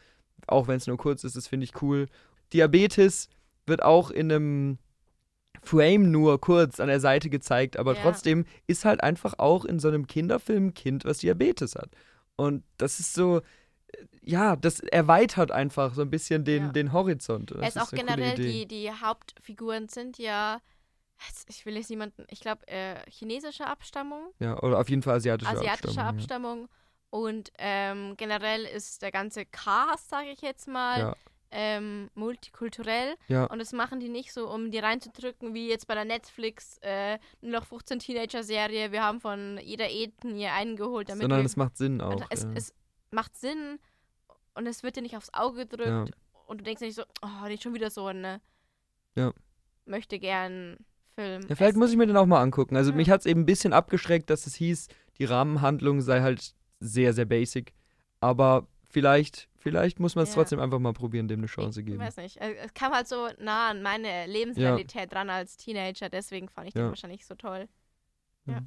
[0.47, 2.08] Auch wenn es nur kurz ist, das finde ich cool.
[2.53, 3.29] Diabetes
[3.65, 4.77] wird auch in einem
[5.63, 8.02] Frame nur kurz an der Seite gezeigt, aber Ja.
[8.02, 11.89] trotzdem ist halt einfach auch in so einem Kinderfilm ein Kind, was Diabetes hat.
[12.36, 13.41] Und das ist so, äh,
[14.22, 16.72] ja, das erweitert einfach so ein bisschen den, Ja.
[16.72, 17.52] den Horizont.
[17.52, 20.60] Das es ist auch generell, die, die Hauptfiguren sind ja,
[21.48, 24.32] ich will jetzt niemanden, ich glaube, äh, chinesische Abstammung.
[24.39, 26.10] Ja, oder auf jeden Fall asiatische, asiatische Abstammung.
[26.63, 26.69] Abstammung.
[27.12, 31.15] Und ähm, generell ist der ganze Cast, sage ich jetzt mal, Ja.
[31.51, 33.15] Ähm, multikulturell.
[33.27, 33.45] Ja.
[33.45, 37.17] Und das machen die nicht so, um die reinzudrücken, wie jetzt bei der Netflix äh,
[37.41, 38.91] nur noch 15 Teenager-Serie.
[38.91, 42.21] Wir haben von jeder Ethnie einen geholt, damit Sondern wir, es macht Sinn auch.
[42.29, 42.51] es, ja.
[42.55, 42.73] es
[43.12, 43.79] macht Sinn
[44.53, 45.88] und es wird dir nicht aufs Auge gedrückt.
[45.88, 46.05] Ja.
[46.45, 48.41] Und du denkst nicht so, oh, nicht schon wieder so ein ne,
[49.15, 49.33] Ja.
[49.85, 50.77] möchte gern
[51.15, 51.41] Film.
[51.47, 52.75] Ja, vielleicht muss ich mir den auch mal angucken.
[52.75, 56.53] Also mich hat es eben ein bisschen abgeschreckt, dass es hieß, die Rahmenhandlung sei halt
[56.79, 57.73] sehr, sehr basic.
[58.19, 60.36] Aber vielleicht, vielleicht muss man es Ja.
[60.36, 61.99] trotzdem einfach mal probieren, dem eine Chance ich geben.
[61.99, 62.41] weiß nicht.
[62.41, 66.73] Also, Es kam halt so nah an meine Lebensrealität dran als Teenager, deswegen fand ich
[66.73, 66.89] den Ja.
[66.89, 67.67] wahrscheinlich so toll.
[68.45, 68.62] Ja.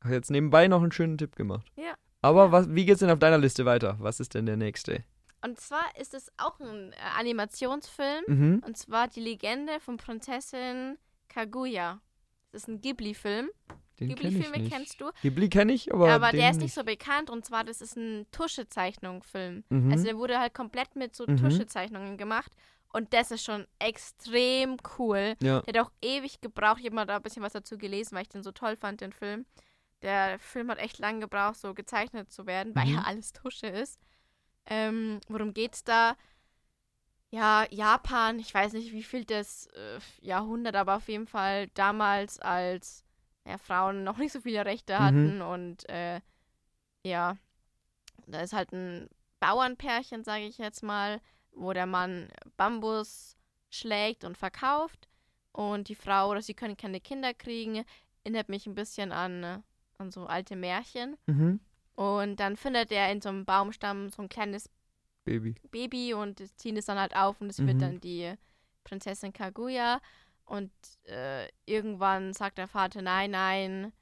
[0.00, 1.70] Ach, jetzt nebenbei noch einen schönen Tipp gemacht.
[1.76, 1.94] Ja.
[2.22, 2.52] Aber Ja.
[2.52, 3.96] Was, wie geht's denn auf deiner Liste weiter?
[4.00, 5.04] Was ist denn der nächste?
[5.42, 8.24] Und zwar ist es auch ein äh, Animationsfilm.
[8.26, 8.62] Mhm.
[8.66, 12.00] Und zwar die Legende von Prinzessin Kaguya.
[12.52, 13.48] Das ist ein Ghibli-Film.
[13.96, 14.72] Kenn Ghibli-Filme nicht.
[14.72, 15.10] kennst du.
[15.22, 17.28] Ghibli kenne ich, aber, Aber der ist nicht so bekannt.
[17.30, 19.64] Und zwar, das ist ein Tuschezeichnung-Film.
[19.68, 19.92] Mhm.
[19.92, 21.36] Also der wurde halt komplett mit so Mhm.
[21.36, 22.52] Tuschezeichnungen gemacht.
[22.92, 25.34] Und das ist schon extrem cool.
[25.42, 25.60] ja.
[25.62, 26.78] Der hat auch ewig gebraucht.
[26.80, 29.00] Ich habe mal da ein bisschen was dazu gelesen, weil ich den so toll fand,
[29.00, 29.46] den Film.
[30.02, 32.94] Der Film hat echt lange gebraucht, so gezeichnet zu werden, weil Mhm.
[32.94, 34.00] ja alles Tusche ist.
[34.66, 36.16] Ähm, worum geht's da?
[37.30, 42.40] Ja, Japan, ich weiß nicht, wie viel das äh, Jahrhundert, aber auf jeden Fall damals,
[42.40, 43.04] als
[43.46, 44.98] ja, Frauen noch nicht so viele Rechte Mhm.
[44.98, 46.20] hatten und äh,
[47.04, 47.36] ja,
[48.26, 49.08] da ist halt ein
[49.40, 51.20] Bauernpärchen, sage ich jetzt mal,
[51.52, 53.36] wo der Mann Bambus
[53.70, 55.08] schlägt und verkauft
[55.52, 57.84] und die Frau, oder sie können keine Kinder kriegen,
[58.24, 59.58] erinnert mich ein bisschen an, äh,
[59.98, 61.16] an so alte Märchen.
[61.26, 61.60] Mhm.
[61.94, 64.68] Und dann findet er in so einem Baumstamm so ein kleines
[65.24, 65.54] Baby.
[65.70, 67.66] Baby und ziehen es dann halt auf und es Mhm.
[67.66, 68.34] wird dann die
[68.84, 70.00] Prinzessin Kaguya.
[70.46, 70.70] Und
[71.04, 73.92] äh, irgendwann sagt der Vater, nein, nein,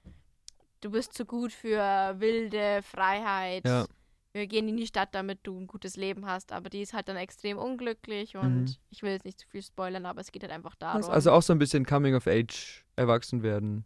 [0.81, 3.67] du bist zu gut für wilde Freiheit.
[3.67, 3.87] Ja.
[4.33, 6.53] Wir gehen in die Stadt, damit du ein gutes Leben hast.
[6.53, 8.75] Aber die ist halt dann extrem unglücklich und Mhm.
[8.91, 10.99] ich will jetzt nicht zu viel spoilern, aber es geht halt einfach darum.
[10.99, 13.85] Also, also auch so ein bisschen Coming of Age, erwachsen werden.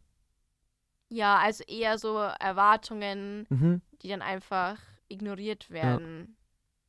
[1.09, 3.83] ja, also eher so Erwartungen, Mhm.
[4.03, 6.21] die dann einfach ignoriert werden.
[6.29, 6.42] Ja,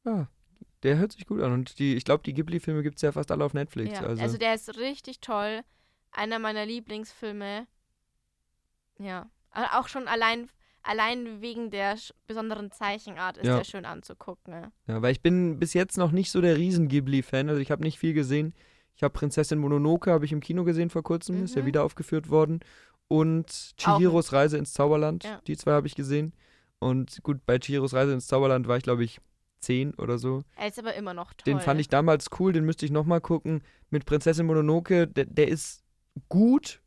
[0.05, 1.53] der hört sich gut an.
[1.53, 3.99] Und die, ich glaube, die Ghibli-Filme gibt es ja fast alle auf Netflix.
[3.99, 4.21] Ja, also.
[4.21, 4.37] also.
[4.37, 5.61] der ist richtig toll.
[6.11, 7.67] Einer meiner Lieblingsfilme.
[8.99, 9.29] Ja.
[9.51, 10.49] Aber Auch schon allein,
[10.81, 13.57] allein wegen der besonderen Zeichenart ist Ja.
[13.57, 14.53] der schön anzugucken.
[14.53, 14.71] Ne?
[14.87, 17.49] Ja, weil ich bin bis jetzt noch nicht so der riesen Ghibli-Fan.
[17.49, 18.53] Also ich habe nicht viel gesehen.
[18.95, 21.67] Ich habe Prinzessin Mononoke habe ich im Kino gesehen vor kurzem, ist ja Mhm.
[21.67, 22.59] wieder aufgeführt worden.
[23.07, 25.41] Und Chihiros Reise ins Zauberland, Ja.
[25.47, 26.33] die zwei habe ich gesehen.
[26.79, 29.19] Und gut, bei Chihiros Reise ins Zauberland war ich, glaube ich,
[29.63, 30.43] zehn oder so.
[30.55, 31.43] Er ist aber immer noch toll.
[31.45, 33.63] Den fand ich damals cool, den müsste ich nochmal gucken.
[33.89, 35.83] Mit Prinzessin Mononoke, der, der ist
[36.29, 36.81] gut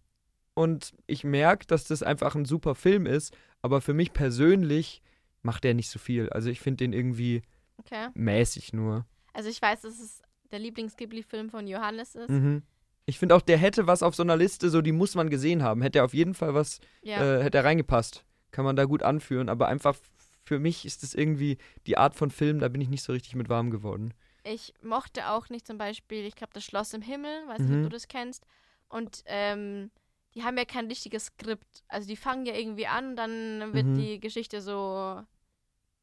[0.55, 5.03] und ich merke, dass das einfach ein super Film ist, aber für mich persönlich
[5.43, 6.29] macht der nicht so viel.
[6.31, 7.43] Also ich finde den irgendwie
[7.79, 8.09] Okay.
[8.15, 9.05] mäßig nur.
[9.35, 12.31] Also ich weiß, dass es der Lieblings-Ghibli-Film von Johannes ist.
[12.31, 12.63] Mhm.
[13.05, 15.63] Ich finde auch, der hätte was auf so einer Liste, so die muss man gesehen
[15.63, 15.83] haben.
[15.83, 17.21] Hätte er auf jeden Fall was, Ja.
[17.39, 18.25] äh, hätte er reingepasst.
[18.51, 19.97] Kann man da gut anführen, aber einfach
[20.47, 23.35] für mich ist es irgendwie die Art von Film, da bin ich nicht so richtig
[23.35, 24.15] mit warm geworden.
[24.45, 27.77] Ich mochte auch nicht zum Beispiel, ich glaube, das Schloss im Himmel, weiß nicht, Mhm.
[27.79, 28.47] ob du das kennst.
[28.89, 29.91] Und ähm,
[30.35, 31.83] die haben ja kein richtiges Skript.
[31.89, 33.95] Also die fangen ja irgendwie an und dann wird Mhm.
[33.99, 35.21] die Geschichte so,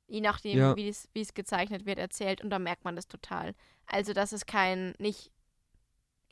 [0.07, 0.75] je nachdem, Ja.
[0.75, 3.55] wie es gezeichnet wird, erzählt und dann merkt man das total.
[3.85, 5.31] Also, dass es kein, nicht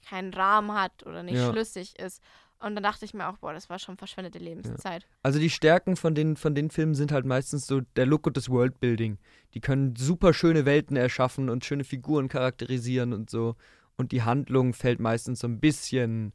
[0.05, 1.49] keinen Rahmen hat oder nicht Ja.
[1.51, 2.21] schlüssig ist.
[2.61, 5.07] Und dann dachte ich mir auch, boah, das war schon verschwendete Lebenszeit.
[5.23, 8.37] Also die Stärken von den, von den Filmen sind halt meistens so der Look und
[8.37, 9.17] das Worldbuilding.
[9.53, 13.55] Die können super schöne Welten erschaffen und schöne Figuren charakterisieren und so.
[13.97, 16.33] Und die Handlung fällt meistens so ein bisschen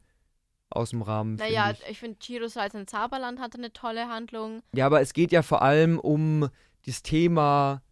[0.70, 1.36] aus dem Rahmen.
[1.36, 4.62] Naja, ich, ich finde, Chiro Salz in Zauberland hatte eine tolle Handlung.
[4.72, 6.48] ja, aber es geht ja vor allem um
[6.86, 7.82] das Thema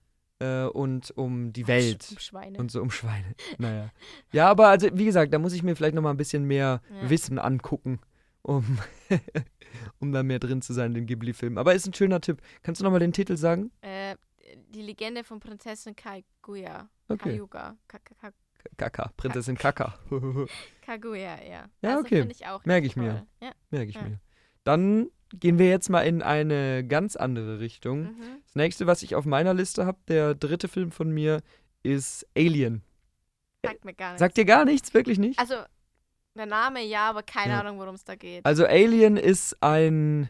[0.41, 2.07] äh, und um die Welt.
[2.11, 2.59] Um Schweine.
[2.59, 3.35] Und so um Schweine.
[3.59, 3.91] Naja.
[4.33, 6.81] Ja, aber also, wie gesagt, da muss ich mir vielleicht noch mal ein bisschen mehr
[7.03, 7.11] Ja.
[7.11, 8.01] Wissen angucken,
[8.45, 8.79] um,
[9.99, 11.59] um da mehr drin zu sein in den Ghibli-Filmen.
[11.59, 12.41] Aber ist ein schöner Tipp.
[12.63, 13.71] Kannst du noch mal den Titel sagen?
[13.81, 14.17] Äh,
[14.69, 16.89] die Legende von Prinzessin Kaguya.
[17.09, 17.31] Okay.
[17.31, 17.77] Kayuga.
[17.89, 18.31] Ka Ka Ka
[18.79, 19.99] Kaka, Prinzessin Kaka.
[20.87, 21.65] Kaguya, ja.
[21.83, 22.27] Ja, also okay.
[22.31, 23.11] ich auch Merk richtig ich mir.
[23.11, 23.27] toll.
[23.43, 23.53] Ja.
[23.71, 24.03] Merke ich Ja.
[24.03, 24.21] mir.
[24.65, 28.03] Dann gehen wir jetzt mal in eine ganz andere Richtung.
[28.05, 28.41] Mhm.
[28.47, 31.43] Das nächste, was ich auf meiner Liste habe, der dritte Film von mir,
[31.83, 32.83] ist Alien.
[33.63, 34.21] Sagt mir gar nichts.
[34.21, 35.39] Sagt dir gar nichts, wirklich nicht?
[35.39, 35.57] also,
[36.37, 37.61] der Name ja, aber keine Ja.
[37.61, 38.45] Ahnung, worum es da geht.
[38.45, 40.29] Also Alien ist ein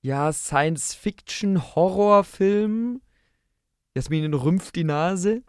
[0.00, 3.00] ja Science-Fiction-Horrorfilm.
[3.94, 5.42] Jasmin rümpft die Nase,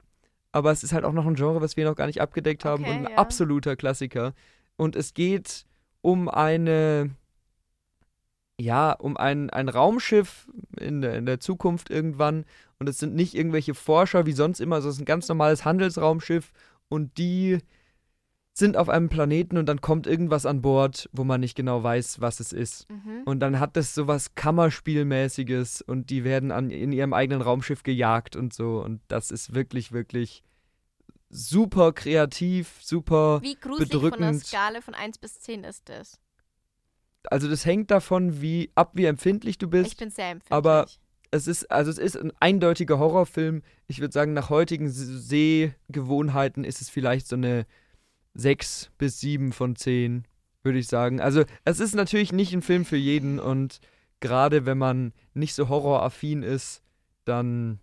[0.52, 2.84] aber es ist halt auch noch ein Genre, was wir noch gar nicht abgedeckt haben
[2.84, 3.18] Okay, und ein ja.
[3.18, 4.34] absoluter Klassiker.
[4.76, 5.66] Und es geht
[6.02, 7.12] um eine
[8.60, 10.48] ja, um ein, ein Raumschiff
[10.80, 12.46] in der, in der Zukunft irgendwann.
[12.80, 15.66] Und es sind nicht irgendwelche Forscher wie sonst immer, sondern es ist ein ganz normales
[15.66, 16.52] Handelsraumschiff.
[16.88, 17.58] Und die
[18.56, 22.22] sind auf einem Planeten und dann kommt irgendwas an Bord, wo man nicht genau weiß,
[22.22, 22.88] was es ist.
[22.90, 23.24] Mhm.
[23.26, 28.36] Und dann hat das sowas Kammerspielmäßiges und die werden an, in ihrem eigenen Raumschiff gejagt
[28.36, 28.80] und so.
[28.80, 30.44] Und das ist wirklich, wirklich
[31.30, 33.42] super kreativ, super.
[33.42, 34.46] Wie gruselig von der bedrückend.
[34.46, 36.20] Skala von 1 bis 10 ist das?
[37.32, 39.94] Also das hängt davon, wie ab wie empfindlich du bist.
[39.94, 40.52] Ich bin sehr empfindlich.
[40.52, 40.86] aber
[41.32, 43.64] es ist, also es ist ein eindeutiger Horrorfilm.
[43.88, 47.66] Ich würde sagen, nach heutigen Sehgewohnheiten ist es vielleicht so eine
[48.36, 50.26] 6 bis 7 von 10,
[50.64, 51.22] würde ich sagen.
[51.22, 53.80] Also es ist natürlich nicht ein Film für jeden und
[54.20, 56.82] gerade wenn man nicht so horroraffin ist,
[57.26, 57.80] dann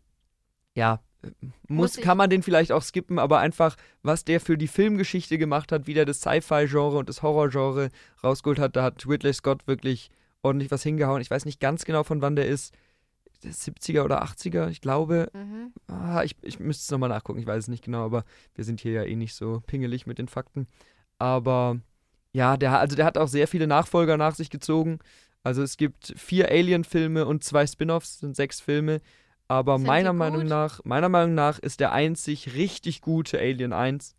[0.75, 1.31] ja, äh,
[1.69, 5.39] muss, Muss kann man den vielleicht auch skippen, aber einfach, was der für die Filmgeschichte
[5.39, 7.91] gemacht hat, wie der das Sci-Fi-Genre und das Horror-Genre
[8.25, 10.11] rausgeholt hat, da hat Ridley Scott wirklich
[10.43, 11.21] ordentlich was hingehauen.
[11.21, 12.75] Ich weiß nicht ganz genau, von wann der ist.
[13.43, 15.31] Der 70er oder 80er, ich glaube.
[15.33, 15.73] Mhm.
[15.87, 18.25] Ah, ich, ich müsste es nochmal nachgucken, ich weiß es nicht genau, aber
[18.55, 20.67] wir sind hier ja eh nicht so pingelig mit den Fakten.
[21.19, 21.79] Aber
[22.33, 24.99] ja, der, also der hat auch sehr viele Nachfolger nach sich gezogen.
[25.43, 29.01] Also es gibt vier Alien-Filme und zwei Spin-offs, sind sechs Filme.
[29.49, 30.13] Aber Sind meiner?
[30.13, 34.15] Meinung nach, meiner Meinung nach ist der einzig richtig gute Alien 1.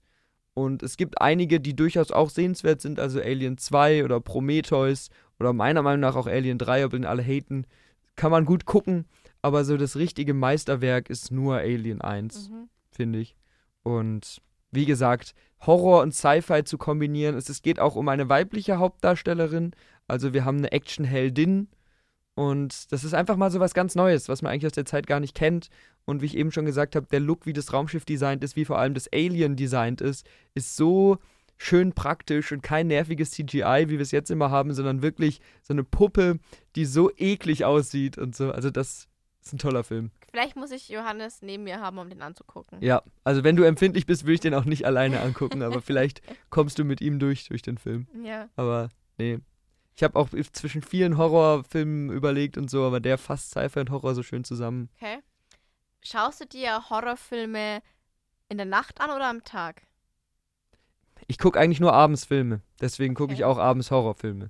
[0.54, 5.54] Und es gibt einige, die durchaus auch sehenswert sind, also Alien 2 oder Prometheus oder
[5.54, 7.66] meiner Meinung nach auch Alien 3, ob ihn alle haten.
[8.22, 9.06] Kann man gut gucken,
[9.42, 12.70] aber so das richtige Meisterwerk ist nur Alien 1 Mhm.
[12.92, 13.36] finde ich.
[13.82, 15.34] Und wie gesagt,
[15.66, 17.36] Horror und Sci-Fi zu kombinieren.
[17.36, 19.72] Es, es geht auch um eine weibliche Hauptdarstellerin.
[20.08, 21.70] Also wir haben eine Actionheldin.
[22.36, 25.08] Und das ist einfach mal so was ganz Neues, was man eigentlich aus der Zeit
[25.08, 25.70] gar nicht kennt.
[26.06, 28.66] Und wie ich eben schon gesagt habe, der Look, wie das Raumschiff designt ist, wie
[28.66, 31.18] vor allem das Alien designt ist, ist so
[31.62, 35.74] schön praktisch und kein nerviges CGI, wie wir es jetzt immer haben, sondern wirklich so
[35.74, 36.39] eine Puppe,
[36.76, 38.52] die so eklig aussieht und so.
[38.52, 39.08] Also das
[39.43, 40.10] ist ein toller Film.
[40.32, 42.82] Vielleicht muss ich Johannes neben mir haben, um den anzugucken.
[42.82, 46.24] Ja, also wenn du empfindlich bist, würde ich den auch nicht alleine angucken, aber vielleicht
[46.50, 48.08] kommst du mit ihm durch, durch den Film.
[48.24, 48.50] Ja.
[48.56, 49.38] Aber nee.
[49.95, 54.15] Ich habe auch zwischen vielen Horrorfilmen überlegt und so, aber der fasst Sci-Fi und Horror
[54.15, 54.89] so schön zusammen.
[54.95, 55.19] Okay.
[56.02, 57.84] Schaust du dir Horrorfilme
[58.50, 59.84] in der Nacht an oder am Tag?
[61.32, 63.46] Ich gucke eigentlich nur abends Filme, deswegen gucke ich Okay.
[63.46, 64.50] auch abends Horrorfilme.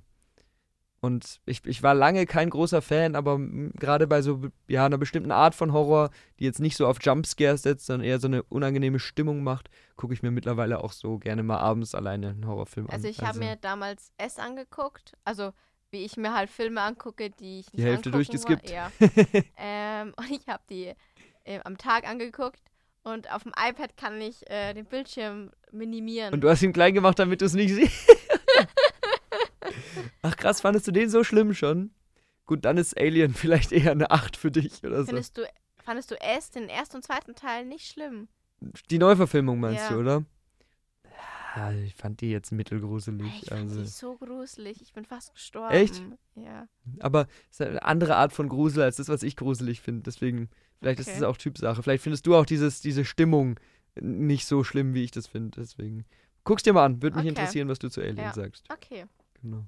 [0.98, 5.30] Und ich, ich war lange kein großer Fan, aber gerade bei so ja, einer bestimmten
[5.30, 8.98] Art von Horror, die jetzt nicht so auf Jumpscares setzt, sondern eher so eine unangenehme
[8.98, 12.94] Stimmung macht, gucke ich mir mittlerweile auch so gerne mal abends alleine einen Horrorfilm an.
[12.94, 15.52] Also ich habe mir damals S angeguckt, also
[15.92, 18.70] wie ich mir halt Filme angucke, die ich nicht Hälfte angucken durchgeskippt.
[18.72, 18.74] War.
[18.74, 18.90] Ja.
[20.02, 20.92] ähm, und ich habe die
[21.44, 22.60] äh, am Tag angeguckt
[23.04, 26.32] und auf dem iPad kann ich äh, den Bildschirm minimieren.
[26.34, 28.16] Und du hast ihn klein gemacht, damit du es nicht siehst.
[30.22, 31.90] Ach krass, fandest du den so schlimm schon?
[32.46, 35.06] Gut, dann ist Alien vielleicht eher eine 8 für dich oder so.
[35.06, 35.42] Findest du,
[35.84, 38.28] fandest du S, den ersten und zweiten Teil, nicht schlimm?
[38.90, 39.88] Die Neuverfilmung meinst Ja.
[39.90, 40.24] du, oder?
[41.56, 43.42] Ja, ich fand die jetzt mittelgruselig.
[43.42, 43.80] Ich fand Also.
[43.82, 44.80] die so gruselig.
[44.80, 45.74] Ich bin fast gestorben.
[45.74, 46.02] Echt?
[46.34, 46.66] Ja.
[47.00, 50.02] Aber es ist eine andere Art von Grusel als das, was ich gruselig finde.
[50.04, 50.48] Deswegen,
[50.82, 51.16] vielleicht ist Okay.
[51.18, 51.82] es auch Typsache.
[51.82, 53.58] Vielleicht findest du auch dieses, diese Stimmung
[54.00, 55.60] nicht so schlimm, wie ich das finde.
[55.60, 56.04] Deswegen.
[56.44, 57.02] Guck's dir mal an.
[57.02, 57.28] Würde mich Okay.
[57.30, 58.32] interessieren, was du zu Alien Ja.
[58.32, 58.64] sagst.
[58.70, 59.06] Okay.
[59.40, 59.64] Genau.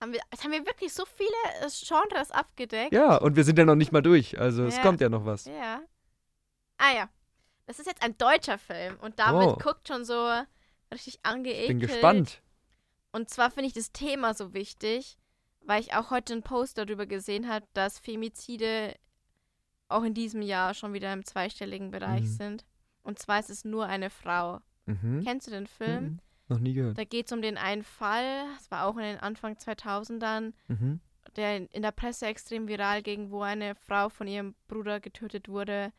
[0.00, 1.28] Haben wir, jetzt haben wir wirklich so viele
[1.60, 2.92] äh, Genres abgedeckt.
[2.92, 4.38] Ja, und wir sind ja noch nicht mal durch.
[4.40, 4.82] Also es Ja.
[4.82, 5.44] kommt ja noch was.
[5.44, 5.80] Ja.
[6.78, 7.08] Ah ja.
[7.66, 9.56] Das ist jetzt ein deutscher Film und David Oh.
[9.62, 10.28] guckt schon so
[10.92, 11.68] richtig angeekelt.
[11.68, 12.42] Bin gespannt.
[13.12, 15.16] Und zwar finde ich das Thema so wichtig,
[15.60, 18.96] weil ich auch heute einen Post darüber gesehen habe, dass Femizide
[19.94, 22.26] auch in diesem Jahr schon wieder im zweistelligen Bereich Mhm.
[22.26, 22.64] sind.
[23.02, 24.60] Und zwar ist es nur eine Frau.
[24.86, 25.22] Mhm.
[25.24, 26.04] Kennst du den Film?
[26.04, 26.18] Mhm.
[26.48, 26.98] Noch nie gehört.
[26.98, 31.00] Da geht es um den einen Fall, es war auch in den Anfang 2000ern, Mhm.
[31.36, 35.48] der in, in der Presse extrem viral ging, wo eine Frau von ihrem Bruder getötet
[35.48, 35.92] wurde,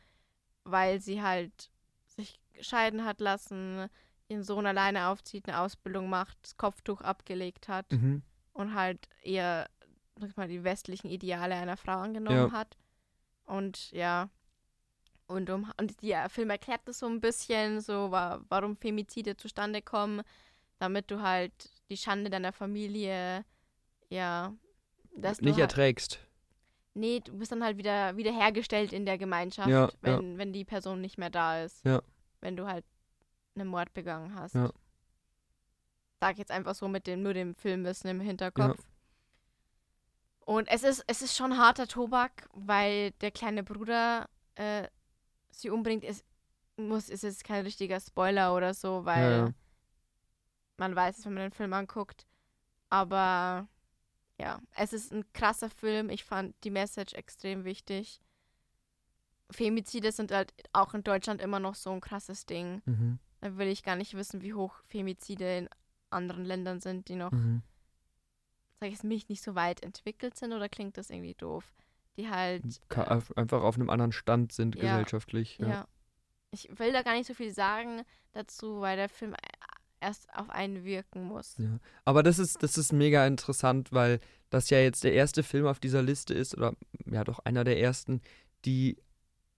[0.64, 1.70] weil sie halt
[2.06, 3.88] sich scheiden hat lassen,
[4.28, 8.22] ihren Sohn alleine aufzieht, eine Ausbildung macht, das Kopftuch abgelegt hat Mhm.
[8.52, 9.68] und halt eher
[10.16, 12.52] sag mal, die westlichen Ideale einer Frau angenommen Ja.
[12.52, 12.76] hat.
[13.44, 14.28] Und ja,
[15.26, 19.80] und, um, und der Film erklärt das so ein bisschen, so wa warum Femizide zustande
[19.82, 20.22] kommen,
[20.78, 21.52] damit du halt
[21.88, 23.44] die Schande deiner Familie,
[24.08, 24.54] ja,
[25.16, 26.20] dass Nicht halt, erträgst.
[26.94, 31.00] Nee, du bist dann halt wieder wiederhergestellt in der Gemeinschaft, Ja, wenn, wenn die Person
[31.00, 31.84] nicht mehr da ist.
[31.84, 32.02] Ja.
[32.40, 32.84] Wenn du halt
[33.56, 34.54] einen Mord begangen hast.
[34.54, 34.70] Ja.
[36.20, 38.78] Sag jetzt einfach so mit dem, nur dem Filmwissen im Hinterkopf.
[40.46, 44.88] Und es ist, es ist schon harter Tobak, weil der kleine Bruder äh,
[45.50, 46.04] sie umbringt.
[46.04, 46.24] Es
[46.76, 49.52] muss, ist jetzt kein richtiger Spoiler oder so, weil Ja,
[50.76, 52.26] man weiß es, wenn man den Film anguckt.
[52.90, 53.68] Aber
[54.38, 56.10] ja, es ist ein krasser Film.
[56.10, 58.20] Ich fand die Message extrem wichtig.
[59.50, 62.82] Femizide sind halt auch in Deutschland immer noch so ein krasses Ding.
[62.86, 63.18] Mhm.
[63.40, 65.68] Da will ich gar nicht wissen, wie hoch Femizide in
[66.10, 67.62] anderen Ländern sind, die noch, Mhm.
[68.80, 71.72] Sag ich es mich, nicht so weit entwickelt sind oder klingt das irgendwie doof?
[72.16, 74.82] Die halt äh, einfach auf einem anderen Stand sind Ja.
[74.82, 75.58] gesellschaftlich.
[75.58, 75.68] Ja.
[75.68, 75.88] Ja.
[76.52, 79.34] Ich will da gar nicht so viel sagen dazu, weil der Film
[80.00, 81.56] erst auf einen wirken muss.
[81.58, 81.78] Ja.
[82.04, 85.80] Aber das ist, das ist mega interessant, weil das ja jetzt der erste Film auf
[85.80, 86.74] dieser Liste ist, oder
[87.06, 88.20] ja doch einer der ersten,
[88.64, 88.96] die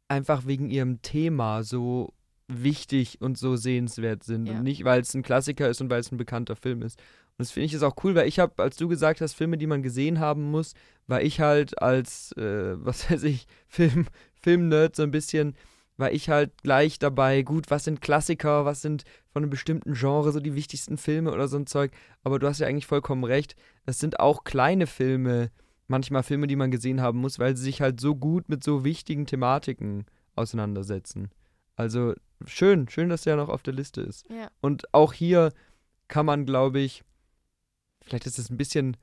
[0.09, 2.15] einfach wegen ihrem Thema so
[2.49, 4.47] wichtig und so sehenswert sind.
[4.47, 4.55] Ja.
[4.55, 6.99] Und nicht, weil es ein Klassiker ist und weil es ein bekannter Film ist.
[7.39, 9.59] Und das finde ich ist auch cool, weil ich habe, als du gesagt hast, Filme,
[9.59, 10.73] die man gesehen haben muss,
[11.07, 15.55] war ich halt als, äh, was weiß ich, Film, Filmnerd so ein bisschen,
[15.99, 20.33] war ich halt gleich dabei, gut, was sind Klassiker, was sind von einem bestimmten Genre
[20.33, 21.93] so die wichtigsten Filme oder so ein Zeug.
[22.23, 23.57] Aber du hast ja eigentlich vollkommen recht.
[23.87, 25.51] Es sind auch kleine Filme,
[25.89, 28.85] manchmal Filme, die man gesehen haben muss, weil sie sich halt so gut mit so
[28.85, 31.31] wichtigen Thematiken auseinandersetzen.
[31.77, 32.15] Also
[32.47, 34.29] schön, schön, dass der noch auf der Liste ist.
[34.31, 34.49] Ja.
[34.61, 35.53] Und auch hier
[36.09, 37.03] kann man, glaube ich,
[38.07, 38.97] vielleicht ist es ein bisschen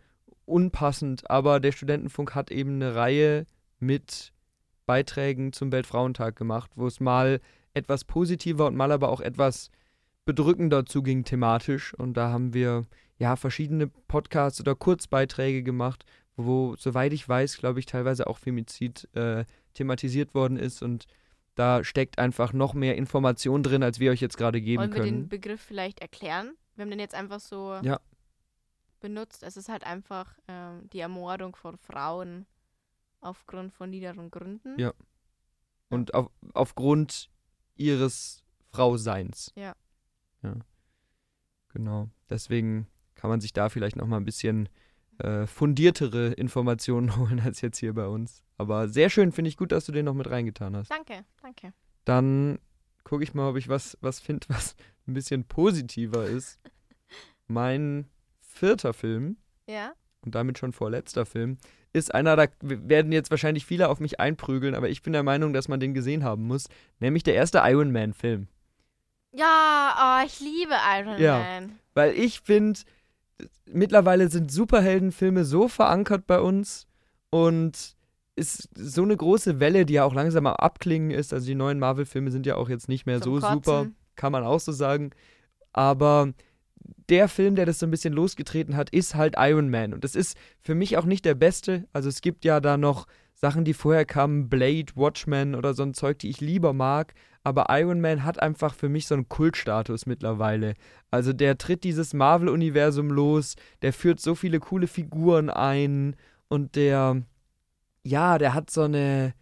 [0.46, 3.46] unpassend, aber der Studentenfunk hat eben eine Reihe
[3.80, 4.34] mit
[4.86, 7.40] Beiträgen zum Weltfrauentag gemacht, wo es mal
[7.74, 9.70] etwas positiver und mal aber auch etwas
[10.26, 11.94] bedrückender zuging thematisch.
[11.94, 12.86] Und da haben wir
[13.18, 19.08] ja verschiedene Podcasts oder Kurzbeiträge gemacht, wo, soweit ich weiß, glaube ich, teilweise auch Femizid
[19.16, 20.82] äh, thematisiert worden ist.
[20.82, 21.06] Und
[21.56, 25.02] da steckt einfach noch mehr Information drin, als wir euch jetzt gerade geben Wollen wir
[25.02, 25.22] können.
[25.24, 26.54] den Begriff vielleicht erklären?
[26.76, 28.00] Wir haben den jetzt einfach so Ja.
[29.04, 29.44] Benutzt.
[29.44, 32.48] Es ist halt einfach ähm, die Ermordung von Frauen
[33.20, 34.80] aufgrund von niederen Gründen.
[34.80, 34.94] Ja.
[35.90, 37.30] Und auf, aufgrund
[37.76, 39.52] ihres Frauseins.
[39.56, 39.76] Ja.
[40.42, 40.56] Ja.
[41.74, 42.10] Genau.
[42.30, 44.70] Deswegen kann man sich da vielleicht noch mal ein bisschen
[45.18, 48.42] äh, fundiertere Informationen holen als jetzt hier bei uns.
[48.58, 50.90] Aber sehr schön, finde ich gut, dass du den noch mit reingetan hast.
[50.90, 51.74] Danke, danke.
[52.06, 52.58] Dann
[53.04, 56.62] gucke ich mal, ob ich was, was finde, was ein bisschen positiver ist.
[57.48, 58.10] Mein
[58.54, 59.38] vierter Film
[59.68, 59.94] Ja?
[60.26, 61.58] und damit schon vorletzter Film,
[61.92, 65.54] ist einer, da werden jetzt wahrscheinlich viele auf mich einprügeln, aber ich bin der Meinung,
[65.54, 66.68] dass man den gesehen haben muss,
[67.00, 68.48] nämlich der erste Iron Man-Film.
[69.32, 71.40] Ja, oh, ich liebe Iron Ja.
[71.40, 71.80] Man.
[71.94, 72.80] Weil ich finde,
[73.72, 76.88] mittlerweile sind Superheldenfilme so verankert bei uns
[77.30, 77.96] und
[78.36, 81.34] ist so eine große Welle, die ja auch langsam am Abklingen ist.
[81.34, 83.96] Also die neuen Marvel-Filme sind ja auch jetzt nicht mehr Zum so super, Kotzen.
[84.16, 85.12] kann man auch so sagen.
[85.72, 86.34] Aber
[87.10, 89.94] der Film, der das so ein bisschen losgetreten hat, ist halt Iron Man.
[89.94, 91.86] Und das ist für mich auch nicht der beste.
[91.94, 95.94] Also es gibt ja da noch Sachen, die vorher kamen, Blade, Watchmen oder so ein
[95.94, 97.14] Zeug, die ich lieber mag.
[97.44, 100.76] Aber Iron Man hat einfach für mich so einen Kultstatus mittlerweile.
[101.12, 106.16] Also der tritt dieses Marvel-Universum los, der führt so viele coole Figuren ein
[106.48, 107.22] und der,
[108.04, 109.34] ja, der hat so eine.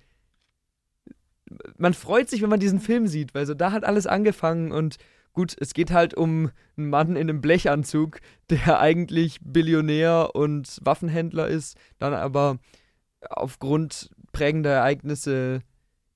[1.77, 4.97] Man freut sich, wenn man diesen Film sieht, weil so da hat alles angefangen und
[5.33, 8.19] gut, es geht halt um einen Mann in einem Blechanzug,
[8.49, 12.59] der eigentlich Billionär und Waffenhändler ist, dann aber
[13.29, 15.61] aufgrund prägender Ereignisse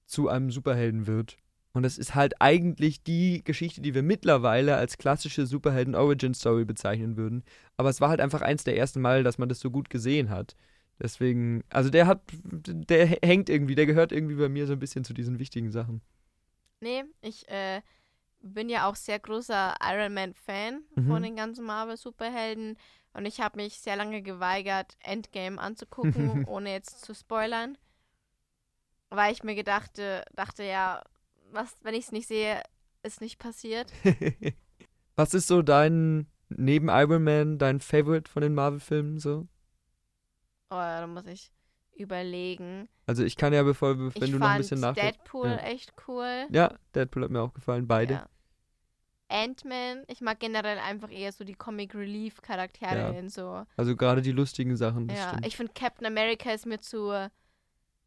[0.06, 1.38] zu einem Superhelden wird.
[1.74, 7.44] Und das ist halt eigentlich die Geschichte, die wir mittlerweile als klassische Superhelden-Origin-Story bezeichnen würden.
[7.76, 10.30] Aber es war halt einfach eins der ersten Mal, dass man das so gut gesehen
[10.30, 10.56] hat.
[11.02, 15.04] Deswegen, also der hat, der hängt irgendwie, der gehört irgendwie bei mir so ein bisschen
[15.04, 16.02] zu diesen wichtigen Sachen.
[16.80, 17.82] Nee, ich äh,
[18.54, 21.08] bin ja auch sehr großer Iron Man-Fan Mhm.
[21.08, 22.78] von den ganzen Marvel-Superhelden.
[23.14, 27.78] Und ich habe mich sehr lange geweigert, Endgame anzugucken, ohne jetzt zu spoilern.
[29.10, 31.02] Weil ich mir gedachte, dachte, ja,
[31.52, 32.62] was, wenn ich es nicht sehe,
[33.04, 33.92] ist nicht passiert.
[35.16, 39.48] Was ist so dein, neben Iron Man, dein Favorite von den Marvel-Filmen so?
[40.70, 41.54] Oh, da muss ich
[41.96, 42.90] überlegen.
[43.06, 45.20] Also ich kann ja, bevor, wenn ich du noch ein bisschen nachdenkst.
[45.20, 45.58] Deadpool Ja.
[45.60, 46.48] echt cool.
[46.52, 48.16] Ja, Deadpool hat mir auch gefallen, beide.
[48.16, 48.30] Ja.
[49.28, 53.66] Ant-Man, ich mag generell einfach eher so die Comic Relief Charaktere Ja, in so.
[53.76, 55.48] Also gerade die lustigen Sachen, Ja, stimmt.
[55.48, 57.12] ich finde Captain America ist mir zu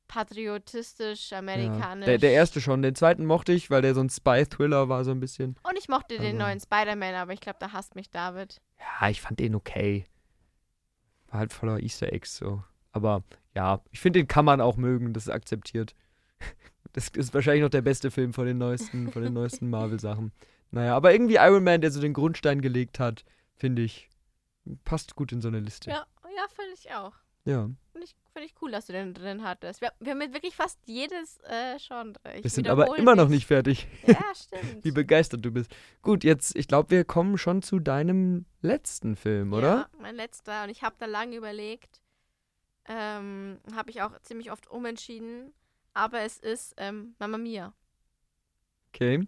[0.06, 1.38] patriotistisch, ja.
[1.40, 2.06] amerikanisch.
[2.06, 5.10] der, der erste schon, den zweiten mochte ich, weil der so ein Spy-Thriller war so
[5.10, 5.56] ein bisschen.
[5.62, 8.60] Und ich mochte den Aber- neuen Spider-Man, aber ich glaube, da hasst mich David.
[9.00, 10.06] Ja, ich fand den okay.
[11.28, 12.62] War halt voller Easter Eggs so.
[12.92, 13.22] Aber
[13.54, 15.94] ja, ich finde, den kann man auch mögen, das ist akzeptiert.
[16.94, 20.32] Das ist wahrscheinlich noch der beste Film von den neuesten, von den neuesten Marvel-Sachen.
[20.70, 23.24] Naja, aber irgendwie Iron Man, der so den Grundstein gelegt hat,
[23.56, 24.08] finde ich,
[24.84, 25.90] passt gut in so eine Liste.
[25.90, 27.14] Ja, ja finde ich auch.
[27.44, 27.70] Ja.
[27.92, 29.80] Finde ich, find ich cool, dass du den drin hattest.
[29.80, 32.14] Wir, wir haben jetzt wirklich fast jedes äh, Genre.
[32.36, 34.84] Ich Wir sind aber immer noch nicht fertig, Ja, stimmt.
[34.84, 35.74] wie begeistert du bist.
[36.02, 39.68] Gut, jetzt, ich glaube, wir kommen schon zu deinem letzten Film, oder?
[39.68, 40.64] Ja, mein letzter.
[40.64, 42.02] Und ich habe da lange überlegt.
[42.84, 45.54] Ähm, habe ich auch ziemlich oft umentschieden.
[45.94, 47.72] Aber es ist ähm, Mamma Mia.
[48.92, 49.26] Okay.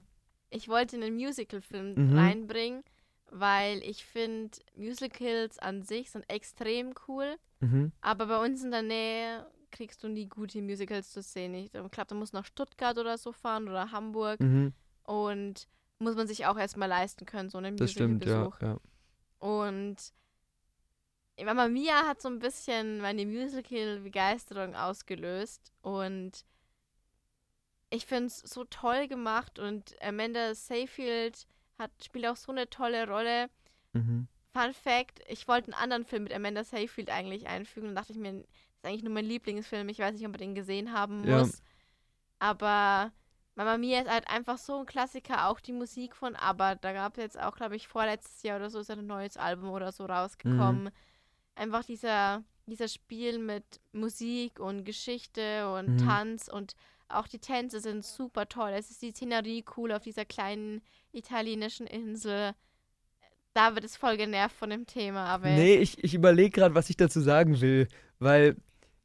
[0.51, 2.19] Ich wollte einen Musical-Film Mhm.
[2.19, 2.83] reinbringen,
[3.31, 7.37] weil ich finde, Musicals an sich sind extrem cool.
[7.61, 7.93] Mhm.
[8.01, 11.55] Aber bei uns in der Nähe kriegst du nie gute Musicals zu sehen.
[11.55, 14.41] Ich glaube, da muss nach Stuttgart oder so fahren oder Hamburg.
[14.41, 14.73] Mhm.
[15.05, 15.69] Und
[16.01, 18.63] muss man sich auch erstmal leisten können, so einen Das stimmt, ja, Musical-Besuch.
[18.63, 19.47] ja.
[19.47, 19.97] Und
[21.43, 25.73] Mama Mia hat so ein bisschen meine Musical-Begeisterung ausgelöst.
[25.83, 26.45] Und
[27.91, 29.59] ich finde es so toll gemacht.
[29.59, 31.47] Und Amanda Seyfield
[31.79, 33.51] hat, spielt auch so eine tolle Rolle.
[33.93, 34.29] Mhm.
[34.53, 37.89] Fun Fact: Ich wollte einen anderen Film mit Amanda Seyfield eigentlich einfügen.
[37.89, 39.89] Dann dachte ich mir, das ist eigentlich nur mein Lieblingsfilm.
[39.89, 41.39] Ich weiß nicht, ob man den gesehen haben Ja.
[41.41, 41.63] muss.
[42.39, 43.13] Aber
[43.55, 45.49] Mama Mia ist halt einfach so ein Klassiker.
[45.49, 46.77] Auch die Musik von ABBA.
[46.77, 49.71] Da gab es jetzt auch, glaube ich, vorletztes Jahr oder so ist ein neues Album
[49.71, 50.85] oder so rausgekommen.
[50.85, 50.91] Mhm.
[51.57, 55.99] Einfach dieser, dieser Spiel mit Musik und Geschichte und Mhm.
[55.99, 56.75] Tanz und
[57.13, 58.71] auch die Tänze sind super toll.
[58.75, 60.83] Es ist die Szenerie cool auf dieser kleinen
[61.13, 62.53] italienischen Insel.
[63.53, 66.97] David ist voll genervt von dem Thema, aber Nee, ich, ich überlege gerade, was ich
[66.97, 67.89] dazu sagen will,
[68.19, 68.57] weil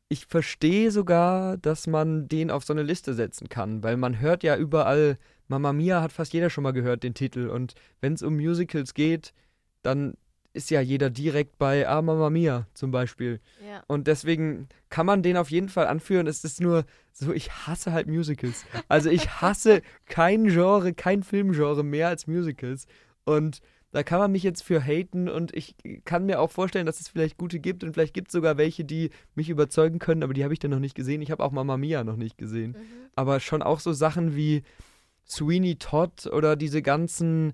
[0.08, 4.44] ich verstehe sogar, dass man den auf so eine Liste setzen kann, weil man hört
[4.44, 7.50] ja überall, Mamma Mia hat fast jeder schon mal gehört, den Titel.
[7.50, 9.34] Und wenn es um Musicals geht,
[9.82, 10.16] dann
[10.56, 13.40] ist ja jeder direkt bei Ah, Mamma Mia zum Beispiel.
[13.68, 13.84] ja.
[13.88, 16.28] Und deswegen kann man den auf jeden Fall anführen.
[16.28, 18.66] Es ist nur so, ich hasse halt Musicals.
[18.88, 22.88] Also ich hasse kein Genre, kein Filmgenre mehr als Musicals.
[23.26, 23.60] Und
[23.92, 27.08] da kann man mich jetzt für haten und ich kann mir auch vorstellen, dass es
[27.08, 30.44] vielleicht gute gibt und vielleicht gibt es sogar welche, die mich überzeugen können, aber die
[30.44, 31.22] habe ich dann noch nicht gesehen.
[31.22, 32.72] Ich habe auch Mamma Mia noch nicht gesehen.
[32.72, 32.78] Mhm.
[33.16, 34.64] Aber schon auch so Sachen wie
[35.28, 37.54] Sweeney Todd oder diese ganzen,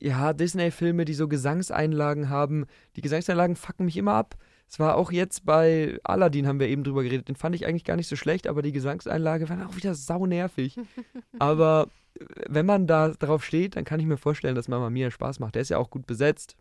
[0.00, 2.66] ja, Disney-Filme, die so Gesangseinlagen haben.
[2.96, 4.36] Die Gesangseinlagen fucken mich immer ab.
[4.68, 7.28] Es war auch jetzt bei Aladdin, haben wir eben drüber geredet.
[7.28, 10.78] Den fand ich eigentlich gar nicht so schlecht, aber die Gesangseinlage war auch wieder saunervig.
[11.38, 15.10] aber äh, wenn man da drauf steht, dann kann ich mir vorstellen, dass Mama Mia
[15.10, 15.54] Spaß macht.
[15.54, 16.56] Der ist ja auch gut besetzt.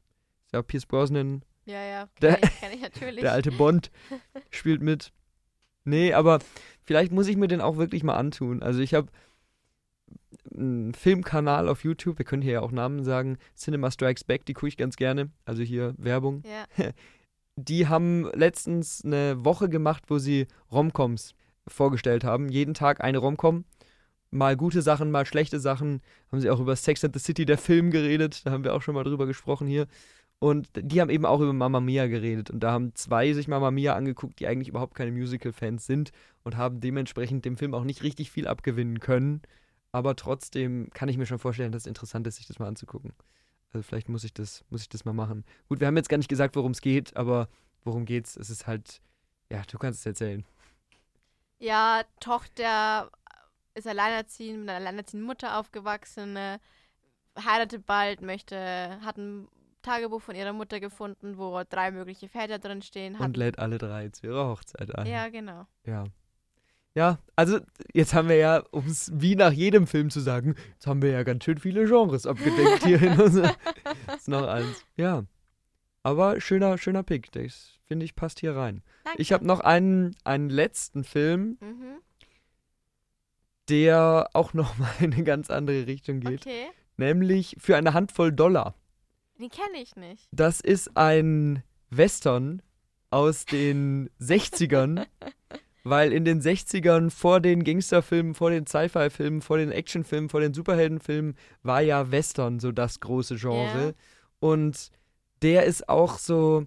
[0.46, 3.20] Ist ja auch Pierce Brosnan, Ja, ja, Der- ich, kenn ich natürlich.
[3.22, 3.92] der alte Bond,
[4.50, 5.14] spielt mit.
[5.86, 6.40] Nee, aber
[6.84, 8.62] vielleicht muss ich mir den auch wirklich mal antun.
[8.62, 9.08] Also ich habe
[10.54, 14.68] Filmkanal auf YouTube, wir können hier ja auch Namen sagen, Cinema Strikes Back, die gucke
[14.68, 15.30] ich ganz gerne.
[15.46, 16.44] Also hier Werbung.
[16.46, 16.92] ja.
[17.58, 21.36] Die haben letztens eine Woche gemacht, wo sie Romcoms
[21.68, 22.50] vorgestellt haben.
[22.50, 23.66] Jeden Tag eine Romcom.
[24.32, 26.02] Mal gute Sachen, mal schlechte Sachen.
[26.32, 28.46] Haben sie auch über Sex and the City, der Film, geredet.
[28.46, 29.88] Da haben wir auch schon mal drüber gesprochen hier.
[30.40, 32.50] Und die haben eben auch über Mamma Mia geredet.
[32.50, 36.12] Und da haben zwei sich Mamma Mia angeguckt, die eigentlich überhaupt keine Musical-Fans sind
[36.44, 39.42] und haben dementsprechend dem Film auch nicht richtig viel abgewinnen können.
[39.92, 43.14] Aber trotzdem kann ich mir schon vorstellen, dass es interessant ist, sich das mal anzugucken.
[43.74, 45.44] Also vielleicht muss ich das, muss ich das mal machen.
[45.70, 47.48] Gut, wir haben jetzt gar nicht gesagt, worum es geht, aber
[47.84, 48.36] worum geht's?
[48.38, 49.02] Es ist halt,
[49.50, 50.46] ja, du kannst es erzählen.
[51.60, 53.10] ja, Tochter
[53.74, 56.60] ist alleinerziehend, mit einer alleinerziehenden Mutter aufgewachsen, äh,
[57.46, 59.48] heiratet bald, möchte, hat ein
[59.82, 63.16] Tagebuch von ihrer Mutter gefunden, wo drei mögliche Väter drin stehen.
[63.16, 65.08] Und lädt alle drei zu ihrer Hochzeit ein.
[65.08, 65.66] ja, genau.
[65.86, 66.04] Ja.
[66.94, 67.60] Ja, also
[67.94, 71.12] jetzt haben wir ja, um es wie nach jedem Film zu sagen, jetzt haben wir
[71.12, 73.56] ja ganz schön viele Genres abgedeckt hier in unserer.
[74.16, 74.84] ist noch eins.
[74.98, 75.24] Ja.
[76.04, 77.32] Aber schöner, schöner Pick.
[77.32, 78.82] Das finde ich passt hier rein.
[79.06, 79.22] Danke.
[79.22, 82.00] Ich habe noch einen, einen letzten Film, Mhm.
[83.70, 86.42] der auch nochmal in eine ganz andere Richtung geht.
[86.46, 86.68] Okay.
[86.98, 88.76] nämlich für eine Handvoll Dollar.
[89.40, 90.28] Den kenne ich nicht.
[90.32, 92.62] Das ist ein Western
[93.12, 95.06] aus den 60ern,
[95.84, 100.54] weil in den 60ern vor den Gangsterfilmen, vor den Sci-Fi-Filmen, vor den Actionfilmen, vor den
[100.54, 103.88] Superheldenfilmen war ja Western so das große Genre.
[103.88, 103.94] Ja.
[104.40, 104.92] Und
[105.42, 106.66] der ist auch so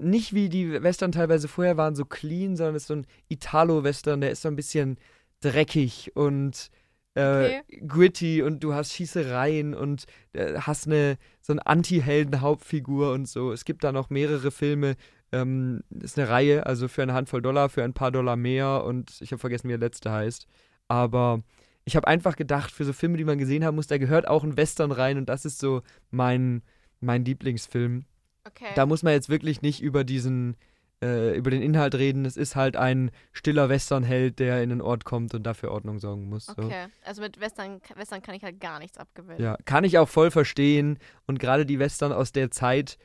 [0.00, 4.30] nicht wie die Western teilweise vorher waren, so clean, sondern ist so ein Italo-Western, der
[4.30, 4.96] ist so ein bisschen
[5.40, 6.70] dreckig und
[7.14, 7.62] äh, Okay.
[7.86, 13.50] gritty und du hast Schießereien und äh, hast eine so eine Anti-Helden-Hauptfigur und so.
[13.50, 14.94] Es gibt da noch mehrere Filme.
[15.30, 19.20] Ähm, ist eine Reihe, also für eine Handvoll Dollar, für ein paar Dollar mehr und
[19.20, 20.46] ich habe vergessen, wie der letzte heißt.
[20.88, 21.42] Aber
[21.84, 24.44] ich habe einfach gedacht, für so Filme, die man gesehen haben muss, da gehört auch
[24.44, 26.62] ein Western rein und das ist so mein,
[27.00, 28.04] mein Lieblingsfilm.
[28.44, 28.72] Okay.
[28.74, 30.56] Da muss man jetzt wirklich nicht über diesen,
[31.02, 32.24] äh, über den Inhalt reden.
[32.24, 36.28] Es ist halt ein stiller Westernheld, der in den Ort kommt und dafür Ordnung sorgen
[36.28, 36.46] muss.
[36.46, 36.62] So.
[36.62, 36.86] okay.
[37.04, 39.40] Also mit Western, Western kann ich halt gar nichts abgewinnen.
[39.40, 40.98] Ja, kann ich auch voll verstehen.
[41.26, 42.98] Und gerade die Western aus der Zeit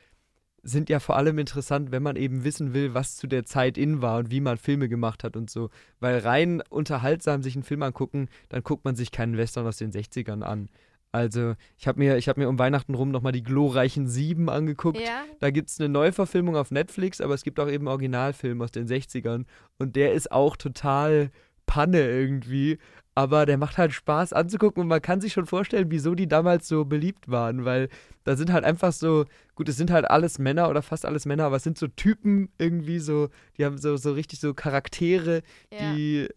[0.64, 4.02] sind ja vor allem interessant, wenn man eben wissen will, was zu der Zeit in
[4.02, 5.70] war und wie man Filme gemacht hat und so.
[6.00, 9.92] Weil rein unterhaltsam sich einen Film angucken, dann guckt man sich keinen Western aus den
[9.92, 10.68] 60ern an.
[11.12, 14.98] Also, ich habe mir, ich hab mir um Weihnachten rum nochmal die glorreichen Sieben angeguckt.
[14.98, 15.22] Ja?
[15.38, 18.88] Da gibt es eine Neuverfilmung auf Netflix, aber es gibt auch eben Originalfilm aus den
[18.88, 19.44] 60ern.
[19.78, 21.30] Und der ist auch total
[21.66, 22.78] Panne irgendwie.
[23.16, 26.66] Aber der macht halt Spaß anzugucken und man kann sich schon vorstellen, wieso die damals
[26.66, 27.64] so beliebt waren.
[27.64, 27.88] Weil
[28.24, 31.44] da sind halt einfach so, gut, es sind halt alles Männer oder fast alles Männer,
[31.44, 35.42] aber es sind so Typen irgendwie so, die haben so, so richtig so Charaktere,
[35.72, 35.94] Ja.
[35.94, 36.28] die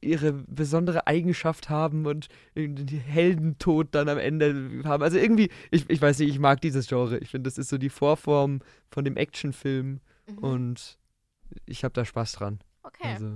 [0.00, 5.02] ihre besondere Eigenschaft haben und den Heldentod dann am Ende haben.
[5.02, 7.18] Also irgendwie, ich, ich weiß nicht, ich mag dieses Genre.
[7.18, 8.60] Ich finde, das ist so die Vorform
[8.90, 10.38] von dem Actionfilm Mhm.
[10.38, 10.98] und
[11.66, 12.58] ich habe da Spaß dran.
[12.82, 13.06] okay.
[13.12, 13.34] Also,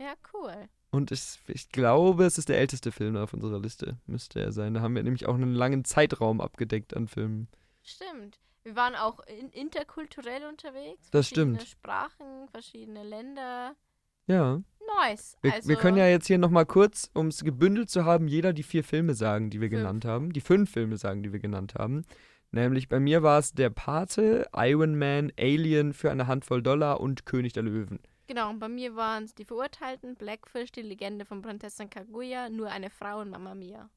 [0.00, 0.54] Ja, cool.
[0.94, 4.74] Und ich, ich glaube, es ist der älteste Film auf unserer Liste, müsste er sein.
[4.74, 7.48] Da haben wir nämlich auch einen langen Zeitraum abgedeckt an Filmen.
[7.82, 8.38] Stimmt.
[8.62, 11.10] Wir waren auch in, interkulturell unterwegs.
[11.10, 11.70] Das verschiedene stimmt.
[11.70, 13.74] Sprachen, verschiedene Länder.
[14.26, 14.62] Ja.
[15.00, 15.36] Nice.
[15.42, 18.52] Wir, also, wir können ja jetzt hier nochmal kurz, um es gebündelt zu haben, jeder
[18.52, 19.80] die vier Filme sagen, die wir Fünf.
[19.80, 20.32] genannt haben.
[20.32, 22.04] Die fünf Filme sagen, die wir genannt haben.
[22.52, 27.26] Nämlich bei mir war es Der Pate, Iron Man, Alien für eine Handvoll Dollar und
[27.26, 27.98] König der Löwen.
[28.26, 32.70] Genau, und bei mir waren es die Verurteilten, Blackfish, die Legende von Prinzessin Kaguya, nur
[32.70, 33.90] eine Frau und Mama Mia.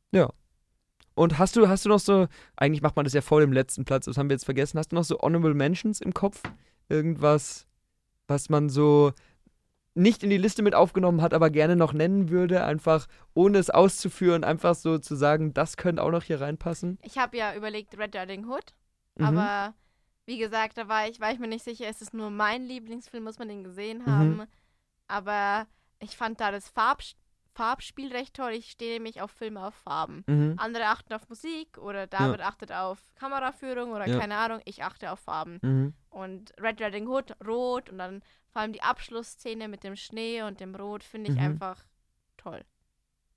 [1.15, 3.85] Und hast du, hast du noch so, eigentlich macht man das ja vor dem letzten
[3.85, 6.43] Platz, das haben wir jetzt vergessen, hast du noch so Honorable Mentions im Kopf?
[6.89, 7.65] Irgendwas,
[8.27, 9.13] was man so
[9.95, 13.71] nicht in die Liste mit aufgenommen hat, aber gerne noch nennen würde, einfach ohne es
[13.71, 16.99] auszuführen, einfach so zu sagen, das könnte auch noch hier reinpassen?
[17.01, 18.75] Ich habe ja überlegt Red Riding Hood,
[19.15, 19.25] Mhm.
[19.25, 19.73] aber
[20.27, 23.23] wie gesagt, da war ich, war ich mir nicht sicher, ist es nur mein Lieblingsfilm,
[23.23, 24.05] muss man den gesehen Mhm.
[24.05, 24.43] haben.
[25.07, 25.65] Aber
[25.99, 27.01] ich fand da das Farb,
[27.55, 28.51] Farbspiel recht toll.
[28.51, 30.23] Ich stehe nämlich auf Filme auf Farben.
[30.27, 30.55] Mhm.
[30.57, 34.19] Andere achten auf Musik oder David achtet auf Kameraführung oder Ja.
[34.19, 34.59] keine Ahnung.
[34.65, 35.57] Ich achte auf Farben.
[35.63, 35.93] Mhm.
[36.09, 38.21] Und Red Riding Hood rot und dann
[38.51, 41.43] vor allem die Abschlussszene mit dem Schnee und dem Rot finde ich Mhm.
[41.43, 41.83] einfach
[42.37, 42.63] toll.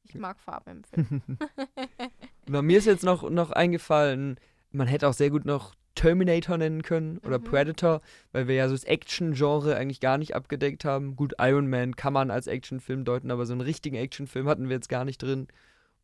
[0.03, 1.23] Ich mag Farben im Film.
[2.49, 4.39] Na, mir ist jetzt noch, noch eingefallen,
[4.73, 7.45] man hätte auch sehr gut noch Terminator nennen können oder Mhm.
[7.45, 8.01] Predator,
[8.33, 11.15] weil wir ja so das Action-Genre eigentlich gar nicht abgedeckt haben.
[11.15, 14.77] Gut, Iron Man kann man als Actionfilm deuten, aber so einen richtigen Actionfilm hatten wir
[14.77, 15.49] jetzt gar nicht drin.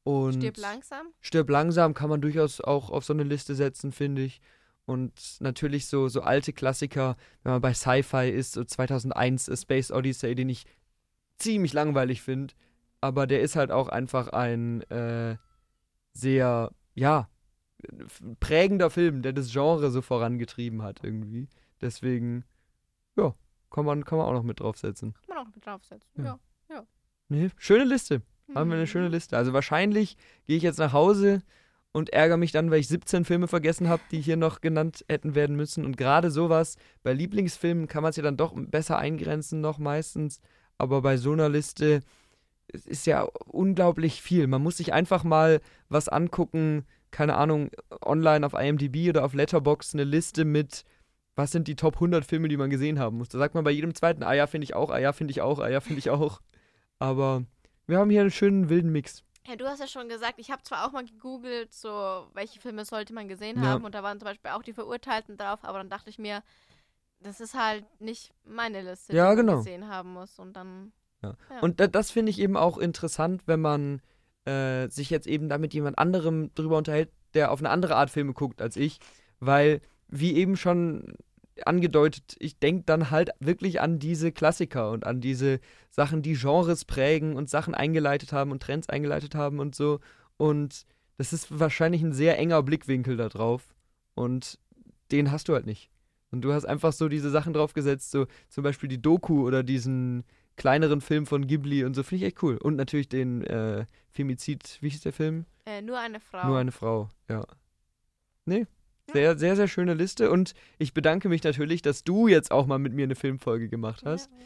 [0.04, 1.06] Und Stirb langsam.
[1.22, 4.40] Stirb langsam kann man durchaus auch auf so eine Liste setzen, finde ich.
[4.84, 9.90] Und natürlich so, so alte Klassiker, wenn man bei Sci-Fi ist, so 2001 A Space
[9.90, 10.66] Odyssey, den ich
[11.38, 12.54] ziemlich langweilig finde.
[13.00, 15.36] Aber der ist halt auch einfach ein äh,
[16.12, 17.28] sehr, ja,
[18.40, 21.48] prägender Film, der das Genre so vorangetrieben hat irgendwie.
[21.80, 22.44] Deswegen,
[23.16, 23.34] ja,
[23.70, 25.14] kann man, kann man auch noch mit draufsetzen.
[25.26, 26.24] Kann man auch mit draufsetzen.
[26.24, 26.38] Ja.
[26.70, 26.86] Ja.
[27.28, 28.22] Nee, schöne Liste.
[28.54, 28.88] Haben wir eine Mhm.
[28.88, 29.36] schöne Liste.
[29.36, 30.16] Also wahrscheinlich
[30.46, 31.42] gehe ich jetzt nach Hause
[31.92, 35.34] und ärgere mich dann, weil ich 17 Filme vergessen habe, die hier noch genannt hätten
[35.34, 35.84] werden müssen.
[35.84, 40.40] Und gerade sowas, bei Lieblingsfilmen kann man es ja dann doch besser eingrenzen noch meistens.
[40.78, 42.02] Aber bei so einer Liste
[42.68, 44.46] ist ja unglaublich viel.
[44.46, 46.84] Man muss sich einfach mal was angucken,
[47.16, 47.70] keine Ahnung,
[48.04, 50.84] online auf IMDb oder auf Letterboxd eine Liste mit,
[51.34, 53.30] was sind die Top 100 Filme, die man gesehen haben muss.
[53.30, 55.40] Da sagt man bei jedem zweiten, ah ja, finde ich auch, ah ja, finde ich
[55.40, 56.42] auch, ah ja, finde ich auch.
[56.98, 57.42] Aber
[57.86, 59.24] wir haben hier einen schönen wilden Mix.
[59.46, 62.84] Ja, du hast ja schon gesagt, ich habe zwar auch mal gegoogelt, so welche Filme
[62.84, 63.70] sollte man gesehen Ja.
[63.70, 66.42] haben und da waren zum Beispiel auch die Verurteilten drauf, aber dann dachte ich mir,
[67.20, 69.56] das ist halt nicht meine Liste, Ja, die man genau.
[69.58, 70.92] gesehen haben muss und dann
[71.22, 71.34] Ja.
[71.62, 74.02] Und da, das finde ich eben auch interessant, wenn man
[74.46, 78.10] äh, sich jetzt eben da mit jemand anderem drüber unterhält, der auf eine andere Art
[78.10, 78.98] Filme guckt als ich.
[79.40, 81.14] Weil, wie eben schon
[81.64, 86.84] angedeutet, ich denke dann halt wirklich an diese Klassiker und an diese Sachen, die Genres
[86.84, 90.00] prägen und Sachen eingeleitet haben und Trends eingeleitet haben und so.
[90.36, 90.84] Und
[91.16, 93.74] das ist wahrscheinlich ein sehr enger Blickwinkel da drauf.
[94.14, 94.58] Und
[95.10, 95.90] den hast du halt nicht.
[96.30, 100.24] Und du hast einfach so diese Sachen draufgesetzt, so zum Beispiel die Doku oder diesen
[100.56, 102.56] kleineren Film von Ghibli und so, finde ich echt cool.
[102.56, 105.46] Und natürlich den äh, Femizid, wie hieß der Film?
[105.66, 106.46] Äh, nur eine Frau.
[106.46, 107.46] Nur eine Frau, ja.
[108.44, 108.66] Nee,
[109.12, 110.30] sehr, sehr, sehr schöne Liste.
[110.30, 114.02] Und ich bedanke mich natürlich, dass du jetzt auch mal mit mir eine Filmfolge gemacht
[114.04, 114.30] hast.
[114.30, 114.38] Ja.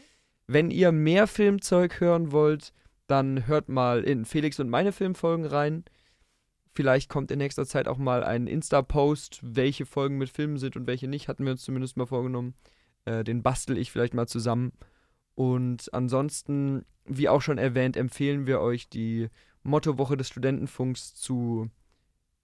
[0.47, 2.73] Wenn ihr mehr Filmzeug hören wollt,
[3.07, 5.85] dann hört mal in Felix und meine Filmfolgen rein.
[6.73, 10.87] Vielleicht kommt in nächster Zeit auch mal ein Insta-Post, welche Folgen mit Filmen sind und
[10.87, 11.27] welche nicht.
[11.27, 12.53] Hatten wir uns zumindest mal vorgenommen.
[13.05, 14.71] Äh, den bastel ich vielleicht mal zusammen.
[15.35, 19.29] Und ansonsten, wie auch schon erwähnt, empfehlen wir euch die
[19.63, 21.69] Mottowoche des Studentenfunks zu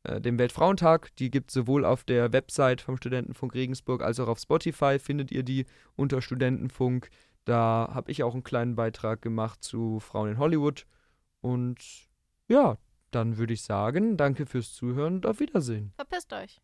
[0.04, 1.16] äh, dem Weltfrauentag.
[1.18, 5.00] Die gibt es sowohl auf der Website vom Studentenfunk Regensburg als auch auf Spotify.
[5.00, 5.66] Findet ihr die
[5.96, 7.10] unter Studentenfunk.
[7.46, 10.86] Da habe ich auch einen kleinen Beitrag gemacht zu Frauen in Hollywood.
[11.42, 11.78] Und
[12.48, 12.78] ja,
[13.12, 15.94] dann würde ich sagen, danke fürs Zuhören und auf Wiedersehen.
[15.96, 16.62] Verpisst euch.